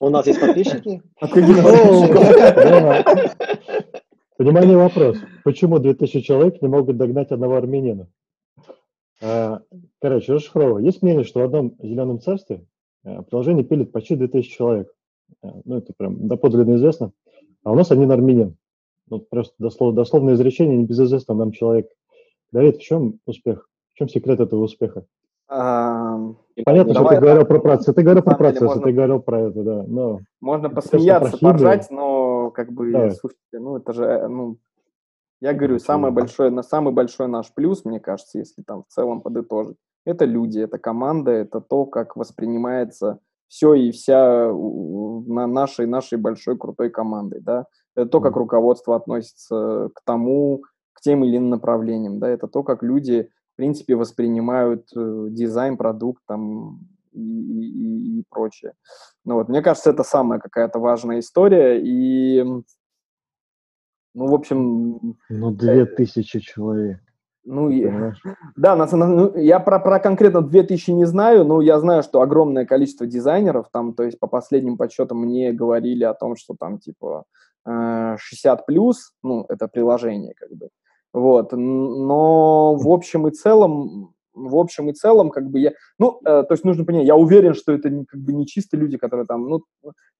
[0.00, 1.02] У нас есть подписчики?
[4.38, 5.16] Внимание, вопрос.
[5.44, 8.08] Почему 2000 человек не могут догнать одного армянина?
[9.22, 9.62] А,
[10.00, 10.84] короче, расшифровываю.
[10.84, 12.66] Есть мнение, что в одном зеленом царстве
[13.04, 14.92] а, приложение пилит почти 2000 человек.
[15.42, 17.12] А, ну, это прям доподлинно известно.
[17.64, 18.56] А у нас один армянин.
[19.08, 21.88] Ну, просто дословно, дословное изречение, небезызвестно нам человек.
[22.52, 23.70] Давид, в чем успех?
[23.94, 25.06] В чем секрет этого успеха?
[25.48, 29.62] Понятно, что ты говорил про процесс, ты говорил про процесс, можно, ты говорил про это,
[29.62, 29.84] да.
[29.86, 33.10] Но можно посмеяться, поржать, но как бы, да.
[33.10, 34.58] слушайте, ну это же, э, ну,
[35.40, 39.20] я говорю, самое большое, на самый большой наш плюс, мне кажется, если там в целом
[39.20, 46.18] подытожить, это люди, это команда, это то, как воспринимается все и вся на нашей, нашей
[46.18, 47.66] большой крутой командой, да.
[47.94, 52.62] Это то, как руководство относится к тому, к тем или иным направлениям, да, это то,
[52.62, 56.78] как люди в принципе, воспринимают э, дизайн, продукт там
[57.12, 58.74] и, и, и прочее.
[59.24, 62.66] Ну вот, мне кажется, это самая какая-то важная история, и, ну,
[64.26, 65.16] в общем...
[65.30, 67.00] Ну, две тысячи человек.
[67.46, 68.12] Ну, я,
[68.56, 72.66] да, на, ну, я про, про конкретно 2000 не знаю, но я знаю, что огромное
[72.66, 77.24] количество дизайнеров, там, то есть по последним подсчетам мне говорили о том, что там типа
[77.64, 80.68] 60 э, плюс, ну, это приложение как бы,
[81.16, 86.42] вот, но в общем и целом в общем и целом, как бы я, ну, э,
[86.42, 89.24] то есть нужно понять, я уверен, что это не, как бы не чисто люди, которые
[89.24, 89.62] там, ну,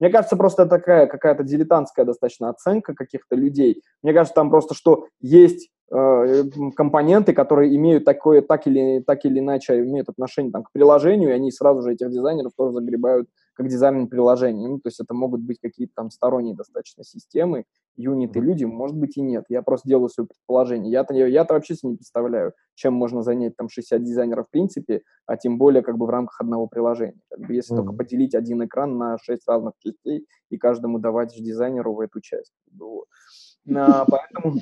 [0.01, 3.83] мне кажется, просто такая какая-то дилетантская достаточно оценка каких-то людей.
[4.03, 6.45] Мне кажется, там просто, что есть э,
[6.75, 11.35] компоненты, которые имеют такое, так или, так или иначе имеют отношение там, к приложению, и
[11.35, 14.67] они сразу же этих дизайнеров тоже загребают как дизайн приложения.
[14.67, 17.65] Ну, то есть это могут быть какие-то там сторонние достаточно системы,
[17.97, 19.45] юниты, люди, может быть и нет.
[19.49, 20.91] Я просто делаю свое предположение.
[20.91, 25.37] Я-то, я-то вообще себе не представляю, чем можно занять там 60 дизайнеров в принципе, а
[25.37, 27.21] тем более как бы в рамках одного приложения.
[27.31, 27.77] Как бы если mm-hmm.
[27.77, 32.53] только поделить один экран на 6 разных частей и каждому давать дизайнеру в эту часть.
[32.79, 33.07] Вот.
[33.75, 34.61] А, поэтому...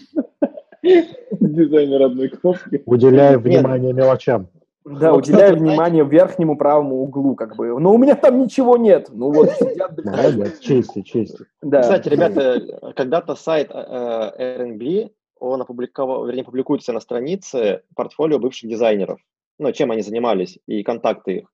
[1.41, 2.82] Дизайнер одной кнопки.
[2.85, 4.49] Уделяя внимание мелочам.
[4.85, 6.11] Да, вот, кстати, внимание знаете...
[6.11, 7.80] верхнему правому углу, как бы.
[7.80, 9.09] Но у меня там ничего нет.
[9.11, 11.47] Ну вот сидят Молодец, чести, чести.
[11.62, 11.80] Да.
[11.80, 15.11] Кстати, ребята, когда-то сайт э, R&B,
[15.41, 19.20] он опубликовал, вернее, публикуется на странице портфолио бывших дизайнеров.
[19.59, 21.53] Ну, чем они занимались и контакты их.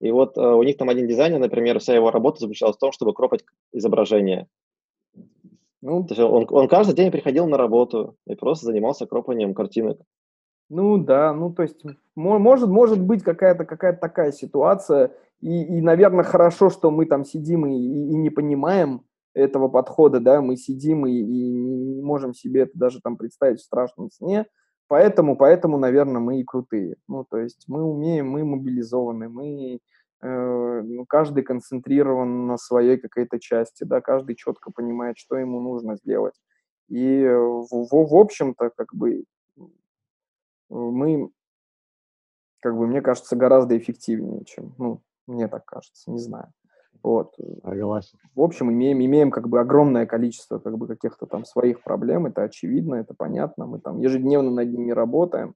[0.00, 2.92] И вот э, у них там один дизайнер, например, вся его работа заключалась в том,
[2.92, 4.48] чтобы кропать изображение.
[5.80, 9.98] Ну, то есть он, он каждый день приходил на работу и просто занимался кропанием картинок.
[10.74, 11.84] Ну да, ну то есть
[12.16, 17.64] может, может быть какая-то какая такая ситуация, и, и, наверное, хорошо, что мы там сидим
[17.64, 19.02] и, и не понимаем
[19.34, 23.64] этого подхода, да, мы сидим и, и не можем себе это даже там представить в
[23.64, 24.46] страшном сне,
[24.88, 26.96] поэтому, поэтому, наверное, мы и крутые.
[27.06, 29.78] Ну, то есть мы умеем, мы мобилизованы, мы
[30.22, 35.94] э, ну, каждый концентрирован на своей какой-то части, да, каждый четко понимает, что ему нужно
[35.96, 36.34] сделать.
[36.88, 39.24] И в, в, в общем-то, как бы
[40.70, 41.30] мы,
[42.60, 46.52] как бы, мне кажется, гораздо эффективнее, чем, ну, мне так кажется, не знаю.
[47.02, 47.34] Вот.
[47.62, 48.18] Согласен.
[48.34, 52.42] В общем, имеем, имеем как бы огромное количество как бы каких-то там своих проблем, это
[52.42, 55.54] очевидно, это понятно, мы там ежедневно над ними работаем.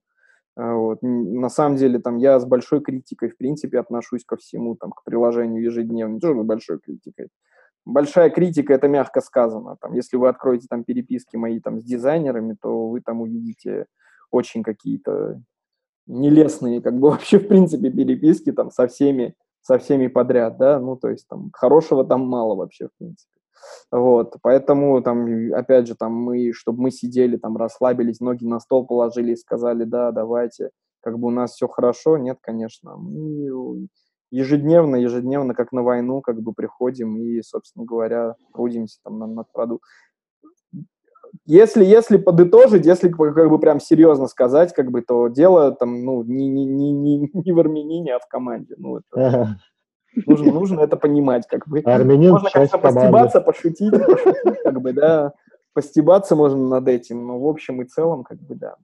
[0.57, 0.99] А, вот.
[1.03, 5.05] На самом деле, там, я с большой критикой, в принципе, отношусь ко всему, там, к
[5.05, 7.29] приложению ежедневно, не тоже большой критикой.
[7.87, 9.77] Большая критика, это мягко сказано.
[9.81, 13.87] Там, если вы откроете там переписки мои там с дизайнерами, то вы там увидите
[14.31, 15.41] очень какие-то
[16.07, 20.97] нелестные, как бы вообще, в принципе, переписки там со всеми, со всеми подряд, да, ну,
[20.97, 23.33] то есть там хорошего там мало вообще, в принципе.
[23.91, 28.87] Вот, поэтому там, опять же, там мы, чтобы мы сидели, там расслабились, ноги на стол
[28.87, 30.71] положили и сказали, да, давайте,
[31.01, 33.89] как бы у нас все хорошо, нет, конечно, мы
[34.31, 39.53] ежедневно, ежедневно, как на войну, как бы приходим и, собственно говоря, трудимся там над, над
[39.53, 39.89] продуктом
[41.47, 46.23] если, если подытожить, если как бы прям серьезно сказать, как бы, то дело там, ну,
[46.23, 48.75] не, не, не, не, не в армянине, а в команде.
[48.79, 49.59] Ну, это,
[50.27, 51.81] нужно, нужно это понимать, как бы.
[51.81, 55.33] Армянин можно, конечно, постебаться, пошутить, пошутить, как бы, да,
[55.73, 58.77] постебаться можно над этим, но в общем и целом, как бы, да.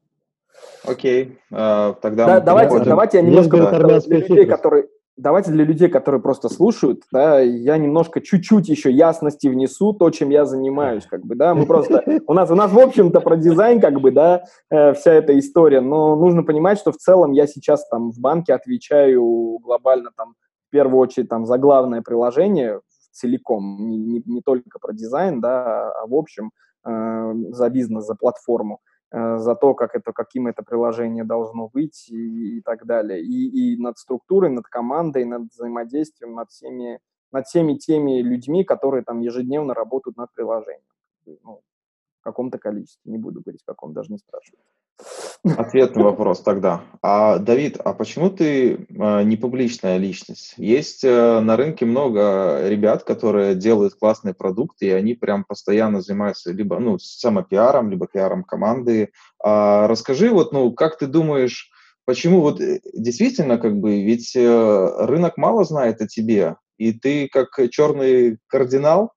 [0.86, 4.86] Окей, uh, тогда да, давайте, давайте я немножко для людей, которые
[5.16, 10.30] давайте для людей, которые просто слушают, да, я немножко чуть-чуть еще ясности внесу, то, чем
[10.30, 13.80] я занимаюсь, как бы, да, мы просто, у нас, у нас, в общем-то, про дизайн,
[13.80, 17.86] как бы, да, э, вся эта история, но нужно понимать, что в целом я сейчас
[17.88, 20.34] там в банке отвечаю глобально там,
[20.68, 22.80] в первую очередь, там, за главное приложение
[23.12, 26.50] целиком, не, не, не только про дизайн, да, а в общем,
[26.84, 28.80] э, за бизнес, за платформу.
[28.82, 33.22] Э, за то, как это, каким это приложение должно быть и, и так далее.
[33.22, 36.98] И, и над структурой, над командой, над взаимодействием, над всеми,
[37.30, 40.82] над всеми теми людьми, которые там ежедневно работают над приложением.
[41.26, 41.62] Ну,
[42.20, 44.64] в каком-то количестве, не буду говорить, в каком, даже не спрашиваю.
[45.44, 46.84] Ответ на вопрос тогда.
[47.02, 50.54] А, Давид, а почему ты а, не публичная личность?
[50.56, 56.50] Есть а, на рынке много ребят, которые делают классные продукты, и они прям постоянно занимаются
[56.50, 59.10] либо ну, самопиаром, либо пиаром команды.
[59.42, 61.70] А, расскажи, вот, ну, как ты думаешь,
[62.06, 67.28] почему вот э, действительно, как бы, ведь э, рынок мало знает о тебе, и ты
[67.28, 69.12] как черный кардинал,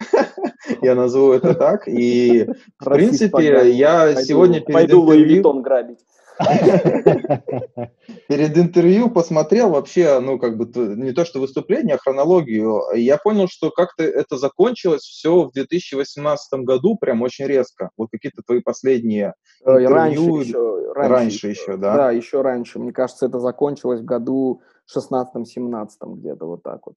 [0.82, 1.88] я назову это так.
[1.88, 2.46] И,
[2.78, 5.60] в принципе, я сегодня перед интервью...
[5.60, 5.98] грабить.
[8.28, 10.64] Перед интервью посмотрел вообще, ну, как бы,
[10.96, 12.82] не то что выступление, а хронологию.
[12.94, 17.90] Я понял, что как-то это закончилось все в 2018 году, прям очень резко.
[17.96, 19.90] Вот какие-то твои последние интервью.
[19.90, 21.96] Раньше еще, раньше, раньше еще, да?
[21.96, 22.78] Да, еще раньше.
[22.78, 24.62] Мне кажется, это закончилось в году
[24.96, 26.94] 16-17 где-то вот так вот.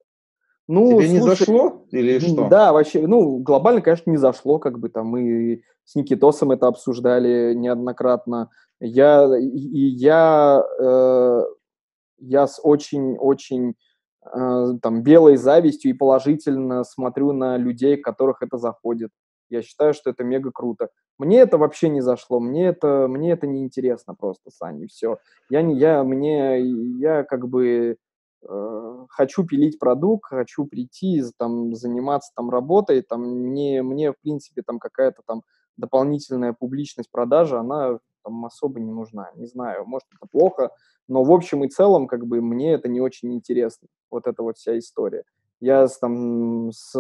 [0.68, 2.47] Ну, Тебе слушай, не зашло или что?
[2.47, 7.53] Да, вообще, ну, глобально, конечно, не зашло, как бы там мы с Никитосом это обсуждали
[7.53, 8.49] неоднократно.
[8.80, 11.41] Я, и я, э,
[12.20, 13.76] я с очень-очень
[14.26, 19.11] э, там белой завистью и положительно смотрю на людей, которых это заходит.
[19.49, 20.89] Я считаю, что это мега круто.
[21.20, 25.18] Мне это вообще не зашло, мне это, мне это не интересно просто, Саня, все.
[25.49, 26.59] Я не, я, мне,
[26.99, 27.97] я как бы
[29.10, 34.80] хочу пилить продукт, хочу прийти, там, заниматься там работой, там, мне, мне, в принципе, там
[34.80, 35.44] какая-то там
[35.78, 39.32] дополнительная публичность продажи, она там особо не нужна.
[39.36, 40.72] Не знаю, может, это плохо,
[41.08, 44.58] но в общем и целом, как бы, мне это не очень интересно, вот эта вот
[44.58, 45.24] вся история
[45.64, 46.94] я там с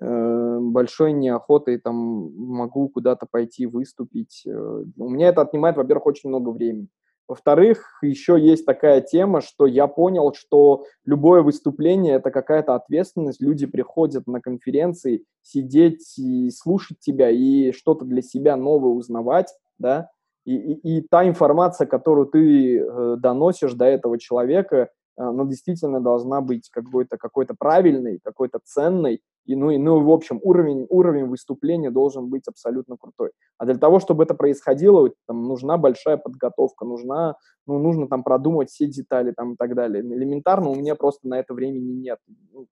[0.00, 4.42] э, большой неохотой там могу куда-то пойти выступить.
[4.46, 6.88] Э, у меня это отнимает, во-первых, очень много времени.
[7.28, 13.42] Во-вторых, еще есть такая тема, что я понял, что любое выступление– это какая-то ответственность.
[13.42, 20.08] Люди приходят на конференции сидеть и слушать тебя, и что-то для себя новое узнавать, да,
[20.46, 26.40] и, и, и та информация, которую ты э, доносишь до этого человека, она действительно должна
[26.40, 31.90] быть какой-то какой правильной, какой-то ценной, и, ну, и, ну, в общем, уровень, уровень выступления
[31.90, 33.30] должен быть абсолютно крутой.
[33.56, 37.34] А для того, чтобы это происходило, там, нужна большая подготовка, нужна,
[37.66, 40.02] ну, нужно там продумать все детали там, и так далее.
[40.02, 42.18] Элементарно у меня просто на это времени нет.
[42.52, 42.66] Ну,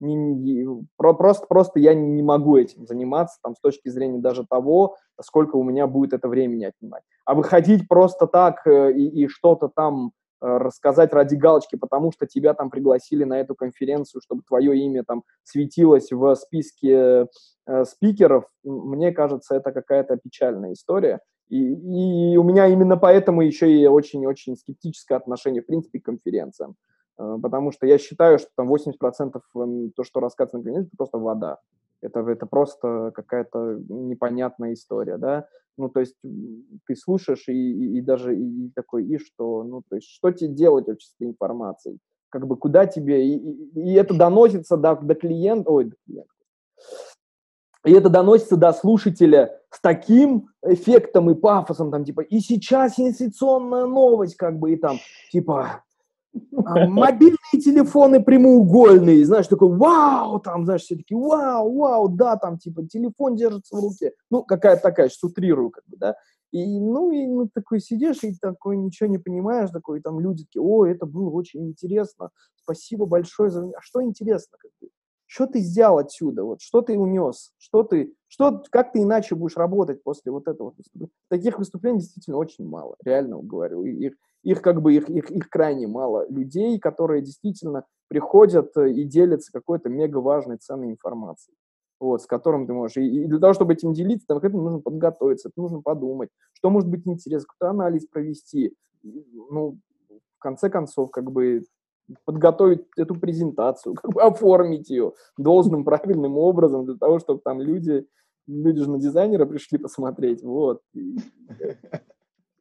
[0.00, 4.44] не, не, про, просто, просто я не могу этим заниматься там, с точки зрения даже
[4.44, 7.04] того, сколько у меня будет это времени отнимать.
[7.24, 12.54] А выходить просто так э, и, и что-то там рассказать ради галочки, потому что тебя
[12.54, 17.26] там пригласили на эту конференцию, чтобы твое имя там светилось в списке
[17.66, 21.20] э, спикеров, мне кажется, это какая-то печальная история.
[21.48, 26.76] И, и у меня именно поэтому еще и очень-очень скептическое отношение, в принципе, к конференциям.
[27.20, 31.18] Э, потому что я считаю, что там 80% эм, то, что рассказывается на это просто
[31.18, 31.58] вода.
[32.00, 35.46] Это, это просто какая-то непонятная история, да
[35.80, 36.14] ну, то есть
[36.86, 40.50] ты слушаешь и, и, и даже и такой, и что, ну, то есть что тебе
[40.50, 41.98] делать вообще с этой информацией?
[42.28, 46.32] Как бы куда тебе, и, и, и это доносится до, до клиента, ой, до клиента,
[47.84, 53.86] и это доносится до слушателя с таким эффектом и пафосом, там, типа, и сейчас сенсационная
[53.86, 54.98] новость, как бы, и там,
[55.32, 55.82] типа,
[56.52, 62.86] мобильные телефоны прямоугольные, знаешь, такой, вау, там, знаешь, все таки вау, вау, да, там, типа,
[62.86, 66.16] телефон держится в руке, ну, какая-то такая, сейчас утрирую, как бы, да,
[66.52, 70.44] и, ну, и ну, такой сидишь и такой ничего не понимаешь, такой, и там люди
[70.44, 73.64] такие, о, это было очень интересно, спасибо большое за...
[73.66, 74.88] А что интересно, как бы?
[75.26, 76.42] Что ты сделал отсюда?
[76.42, 77.52] Вот, что ты унес?
[77.56, 80.74] Что ты, что, как ты иначе будешь работать после вот этого?
[81.28, 83.84] Таких выступлений действительно очень мало, реально говорю.
[83.84, 86.26] Их, их как бы, их, их, их крайне мало.
[86.28, 91.56] Людей, которые действительно приходят э, и делятся какой-то мега важной, ценной информацией
[92.00, 92.96] вот, с которым ты можешь.
[92.96, 96.70] И, для того, чтобы этим делиться, там, к этому нужно подготовиться, это нужно подумать, что
[96.70, 98.74] может быть интересно, какой-то анализ провести.
[99.02, 99.78] Ну,
[100.08, 101.62] в конце концов, как бы
[102.24, 108.06] подготовить эту презентацию, как бы оформить ее должным, правильным образом для того, чтобы там люди,
[108.48, 110.80] люди же на дизайнера пришли посмотреть, вот.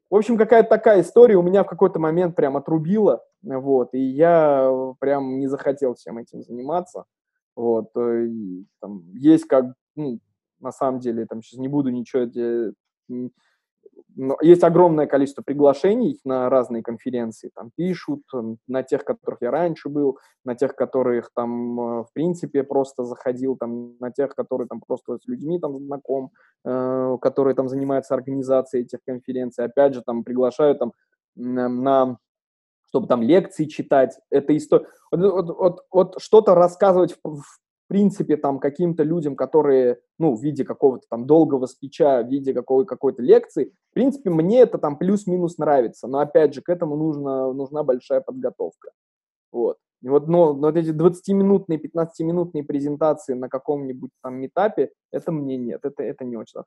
[0.10, 4.68] В общем, какая-то такая история у меня в какой-то момент прям отрубила, вот, и я
[5.00, 7.06] прям не захотел всем этим заниматься,
[7.56, 10.20] вот, э, и, там, есть как, ну,
[10.60, 12.26] на самом деле, там, сейчас не буду ничего
[14.42, 18.24] есть огромное количество приглашений на разные конференции, там пишут,
[18.68, 23.56] на тех, которых я раньше был, на тех, которых там, э, в принципе, просто заходил,
[23.56, 26.32] там, на тех, которые там просто с людьми там знаком,
[26.66, 29.66] э, которые там занимаются организацией этих конференций.
[29.66, 30.94] Опять же, там приглашают там
[31.36, 32.18] на
[32.90, 34.88] чтобы там лекции читать, это история.
[35.12, 37.44] Вот, вот, вот, вот что-то рассказывать в, в
[37.90, 42.86] принципе, там, каким-то людям, которые, ну, в виде какого-то там долгого спича, в виде какой-
[42.86, 47.52] какой-то лекции, в принципе, мне это там плюс-минус нравится, но, опять же, к этому нужно,
[47.52, 48.92] нужна большая подготовка.
[49.52, 49.78] Вот.
[50.02, 55.58] И вот, но, но вот эти 20-минутные, 15-минутные презентации на каком-нибудь там метапе, это мне
[55.58, 56.62] нет, это, это не очень.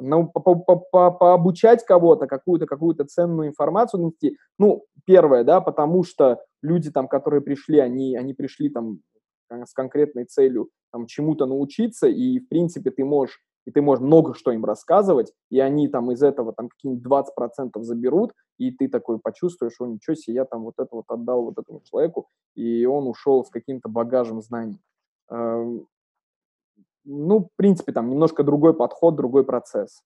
[0.00, 6.04] Но по, по, по, пообучать кого-то, какую-то какую-то ценную информацию нести, ну, первое, да, потому
[6.04, 9.00] что люди там, которые пришли, они, они пришли там
[9.50, 14.34] с конкретной целью там, чему-то научиться, и, в принципе, ты можешь, и ты можешь много
[14.34, 19.18] что им рассказывать, и они там из этого там какие-нибудь 20% заберут, и ты такой
[19.18, 23.06] почувствуешь, что ничего себе, я там вот это вот отдал вот этому человеку, и он
[23.06, 24.80] ушел с каким-то багажем знаний.
[25.30, 25.86] Эм,
[27.04, 30.02] ну, в принципе, там немножко другой подход, другой процесс.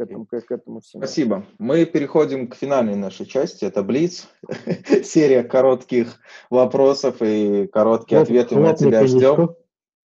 [0.00, 1.02] К этому, к, к этому всему.
[1.02, 1.46] Спасибо.
[1.58, 3.66] Мы переходим к финальной нашей части.
[3.66, 4.28] Это Блиц.
[5.04, 6.18] Серия коротких
[6.48, 9.56] вопросов и короткие ответы мы от тебя ждем.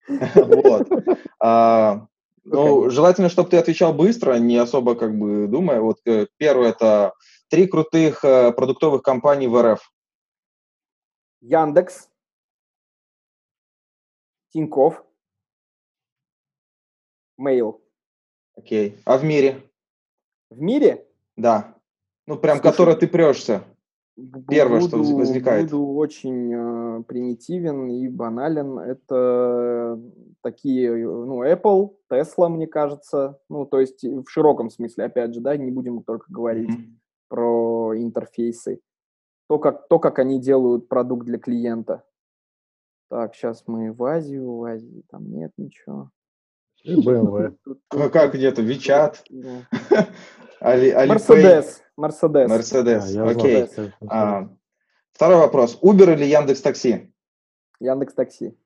[0.08, 0.88] Вот.
[1.40, 2.06] А,
[2.44, 5.82] ну, желательно, чтобы ты отвечал быстро, не особо как бы думая.
[5.82, 7.14] Вот э, первое это
[7.50, 9.92] три крутых э, продуктовых компаний в РФ.
[11.42, 12.08] Яндекс,
[14.50, 15.04] Тиньков,
[17.42, 17.82] Mail.
[18.56, 19.00] Окей.
[19.06, 19.64] А в мире?
[20.50, 21.08] В мире?
[21.36, 21.76] Да.
[22.28, 23.64] Ну, прям, Слушай, которое ты прешься.
[24.48, 25.72] Первое, буду, что возникает.
[25.72, 28.80] Буду очень э, примитивен и банален.
[28.80, 30.00] Это
[30.42, 33.40] такие, ну, Apple, Tesla, мне кажется.
[33.50, 36.94] Ну, то есть в широком смысле, опять же, да, не будем только говорить mm-hmm.
[37.28, 38.80] про интерфейсы.
[39.50, 42.04] То как, то, как они делают продукт для клиента.
[43.10, 46.10] Так, сейчас мы в Азию, в Азии там нет ничего.
[46.86, 47.56] BMW.
[47.94, 48.62] Ну как где-то?
[48.62, 49.24] Вичат?
[50.62, 51.82] Мерседес.
[51.98, 52.50] Мерседес.
[52.50, 53.68] Мерседес, окей.
[54.10, 54.50] А,
[55.14, 55.80] второй вопрос.
[55.82, 57.12] Uber или Яндекс Такси?
[57.80, 58.58] Яндекс Такси.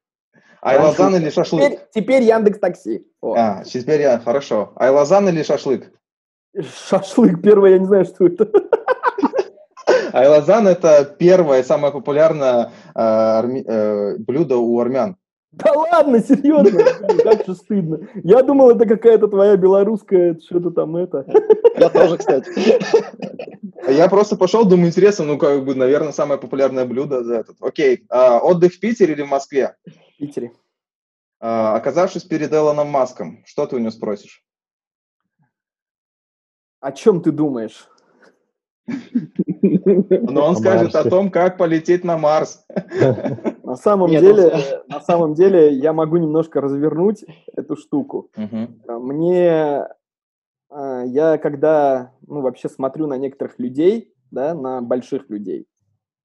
[0.62, 1.64] Айлазан или шашлык?
[1.64, 3.08] Теперь, теперь Яндекс Такси.
[3.22, 4.74] А, теперь я, хорошо.
[4.76, 5.92] Айлазан или шашлык?
[6.60, 8.50] Шашлык первое, я не знаю, что это.
[10.14, 15.16] Айлазан это первое, самое популярное э, арми, э, блюдо у армян.
[15.52, 16.84] Да ладно, серьезно,
[17.24, 18.08] как же стыдно.
[18.24, 21.26] Я думал, это какая-то твоя белорусская, что-то там это.
[21.76, 22.52] Я тоже, кстати.
[23.92, 27.58] Я просто пошел, думаю, интересно, ну, как бы, наверное, самое популярное блюдо за этот.
[27.62, 29.76] Окей, а, отдых в Питере или в Москве?
[29.86, 30.52] В Питере.
[31.40, 34.44] А, оказавшись перед Элоном Маском, что ты у него спросишь?
[36.80, 37.90] О чем ты думаешь?
[38.86, 42.66] Но он скажет о том, как полететь на Марс.
[43.70, 44.52] На самом Нет, деле,
[44.88, 47.24] на самом деле, я могу немножко развернуть
[47.56, 48.32] эту штуку.
[48.36, 49.00] Угу.
[49.00, 49.88] Мне,
[50.72, 55.68] а, я когда, ну, вообще смотрю на некоторых людей, да, на больших людей,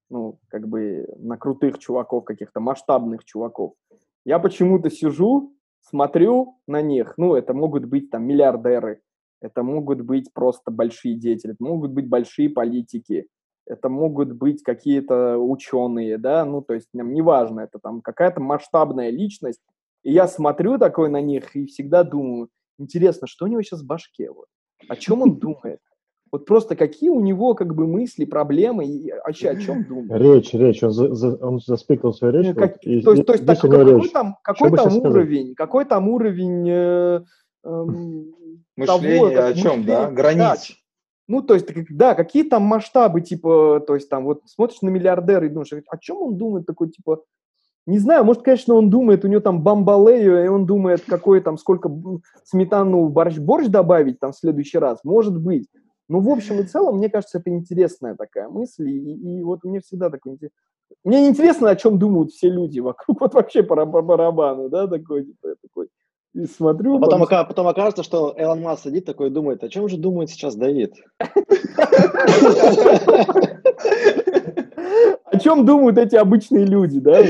[0.09, 3.75] ну, как бы на крутых чуваков, каких-то масштабных чуваков,
[4.25, 9.03] я почему-то сижу, смотрю на них, ну, это могут быть там миллиардеры,
[9.43, 13.29] это могут быть просто большие деятели, это могут быть большие политики,
[13.67, 19.11] это могут быть какие-то ученые, да, ну, то есть нам неважно, это там какая-то масштабная
[19.11, 19.61] личность,
[20.03, 23.87] и я смотрю такой на них и всегда думаю, интересно, что у него сейчас в
[23.87, 24.47] башке, вот,
[24.89, 25.81] о чем он думает?
[26.33, 30.21] Вот просто какие у него как бы мысли, проблемы, и вообще о чем думает?
[30.21, 32.47] Речь, речь, он, за, за, он заспикал свою речь.
[32.49, 35.85] Ну, как, вот, и, то есть, то есть так, какой, там, какой там уровень, какой
[35.85, 37.21] там уровень э,
[37.63, 37.85] э,
[38.77, 40.11] Мышление того, о чем, мышление, да?
[40.11, 40.77] Границ.
[41.27, 45.47] Ну, то есть, да, какие там масштабы, типа, то есть, там, вот смотришь на миллиардера
[45.47, 47.23] и думаешь, о чем он думает, такой, типа,
[47.87, 51.59] не знаю, может, конечно, он думает, у него там бамбалею, и он думает, какой там,
[51.59, 51.91] сколько
[52.45, 55.69] сметану в борщ, борщ добавить там в следующий раз, может быть.
[56.09, 59.81] Но в общем и целом, мне кажется, это интересная такая мысль, и, и вот мне
[59.81, 60.39] всегда такой.
[61.03, 65.55] Мне интересно, о чем думают все люди вокруг, вот вообще по барабану, да, такой, типа,
[65.63, 65.89] такой,
[66.35, 66.97] и смотрю.
[66.97, 67.47] А потом, потом...
[67.47, 70.95] потом окажется, что Элон Маск сидит такой и думает, о чем же думает сейчас Давид?
[75.25, 77.21] О чем думают эти обычные люди, да?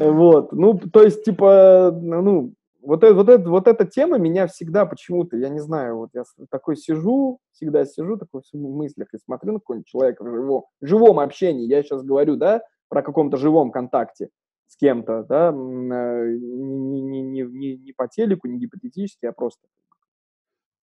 [0.00, 0.52] Вот.
[0.52, 5.36] Ну, то есть, типа, ну, вот, это, вот, это, вот эта тема меня всегда почему-то,
[5.36, 9.58] я не знаю, вот я такой сижу, всегда сижу такой в мыслях и смотрю на
[9.60, 14.30] какого-нибудь человека в живом, живом общении, я сейчас говорю, да, про каком-то живом контакте,
[14.68, 19.62] с кем-то, да, э, не, не, не, не, не по телеку, не гипотетически, а просто.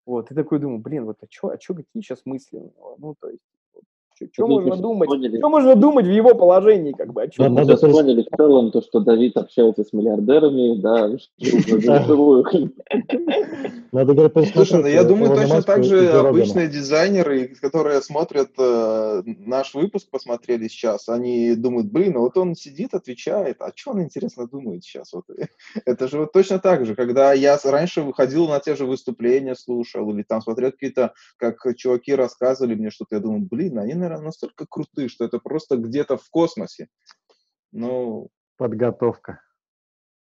[0.06, 2.96] Вот, и такой думаю, блин, вот а что, а чё, какие сейчас мысли у него?
[3.00, 3.42] Ну, то есть,
[4.32, 5.10] что можно думать?
[5.38, 7.24] Что можно думать в его положении, как бы?
[7.24, 7.54] О чем?
[7.54, 11.10] Мы сейчас поняли в целом то, что Давид общается с миллиардерами, да,
[13.96, 19.74] Надо говорить, Слушай, ну, я думаю, точно так же обычные дизайнеры, которые смотрят э, наш
[19.74, 24.50] выпуск, посмотрели сейчас, они думают, блин, ну вот он сидит, отвечает, а что он, интересно,
[24.50, 25.14] думает сейчас?
[25.14, 25.24] Вот,
[25.86, 30.12] это же вот точно так же, когда я раньше выходил на те же выступления, слушал,
[30.12, 34.66] или там смотрел какие-то, как чуваки рассказывали мне что-то, я думаю, блин, они, наверное, настолько
[34.70, 36.90] крутые, что это просто где-то в космосе.
[37.72, 38.28] Ну...
[38.58, 39.40] Подготовка.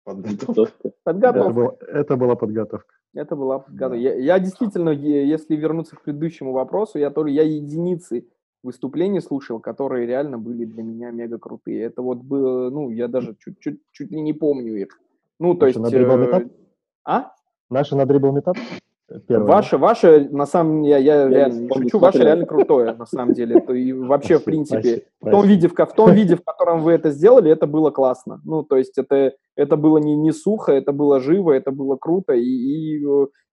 [0.06, 0.72] Подготовка.
[1.03, 1.39] Подготовка.
[1.39, 2.97] Это, был, это была подготовка.
[3.18, 3.95] Это была подготовка.
[3.95, 4.02] Да.
[4.02, 8.27] Я, я действительно, если вернуться к предыдущему вопросу, я тоже я единицы
[8.64, 11.84] выступлений слушал, которые реально были для меня мега крутые.
[11.84, 14.99] Это вот было, ну, я даже чуть-чуть чуть ли не помню их.
[15.39, 15.94] Ну, то Наши есть...
[15.94, 16.49] Э,
[17.06, 17.34] а?
[17.69, 18.57] Наши на дрибл метап?
[19.27, 19.47] Первое.
[19.47, 23.34] Ваше, ваше, на самом деле, я, я реально не шучу, ваше реально крутое, на самом
[23.34, 23.61] деле.
[23.61, 26.91] То и вообще, в принципе, в том, виде, в, в том виде, в котором вы
[26.91, 28.41] это сделали, это было классно.
[28.43, 32.34] Ну, то есть это, это было не, не сухо, это было живо, это было круто,
[32.34, 33.05] и, и э,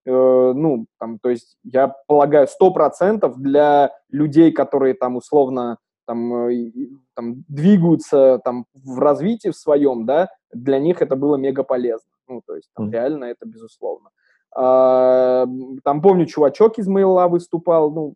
[0.06, 6.72] ну, там, то есть я полагаю, сто процентов для людей, которые там условно там, э,
[7.14, 12.10] там двигаются там в развитии в своем, да, для них это было мега полезно.
[12.26, 12.92] Ну, то есть там, mm.
[12.92, 14.10] реально это безусловно.
[14.54, 18.14] Там, помню, чувачок из Мейла выступал, ну,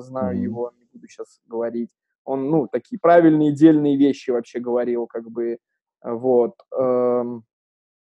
[0.00, 0.42] знаю mm-hmm.
[0.42, 1.90] его, не буду сейчас говорить.
[2.24, 5.58] Он, ну, такие правильные, дельные вещи вообще говорил, как бы,
[6.02, 6.54] вот.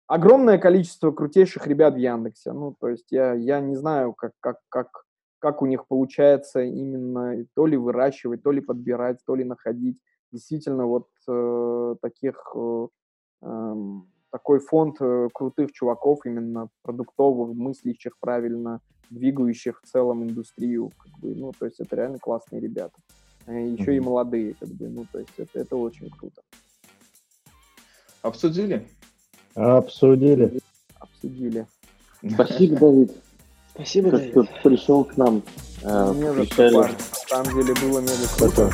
[0.08, 2.52] Огромное количество крутейших ребят в Яндексе.
[2.52, 5.06] Ну, то есть я, я не знаю, как, как, как,
[5.40, 9.98] как у них получается именно то ли выращивать, то ли подбирать, то ли находить.
[10.32, 12.88] Действительно, вот э, таких э,
[14.34, 18.80] такой фонд э, крутых чуваков, именно продуктовых, мыслящих правильно,
[19.12, 20.92] двигающих в целом индустрию.
[20.98, 22.96] Как бы, ну, то есть это реально классные ребята.
[23.46, 23.98] Еще mm-hmm.
[23.98, 26.42] и молодые, как бы, ну, то есть это, это очень круто.
[28.24, 28.88] Обсудили?
[29.54, 30.60] Обсудили.
[30.98, 31.68] Обсудили.
[32.28, 33.12] Спасибо, Давид.
[33.76, 34.32] Спасибо, Давид.
[34.32, 35.44] Что пришел к нам.
[35.84, 36.90] Не за что, На
[37.28, 38.72] самом деле было мега круто.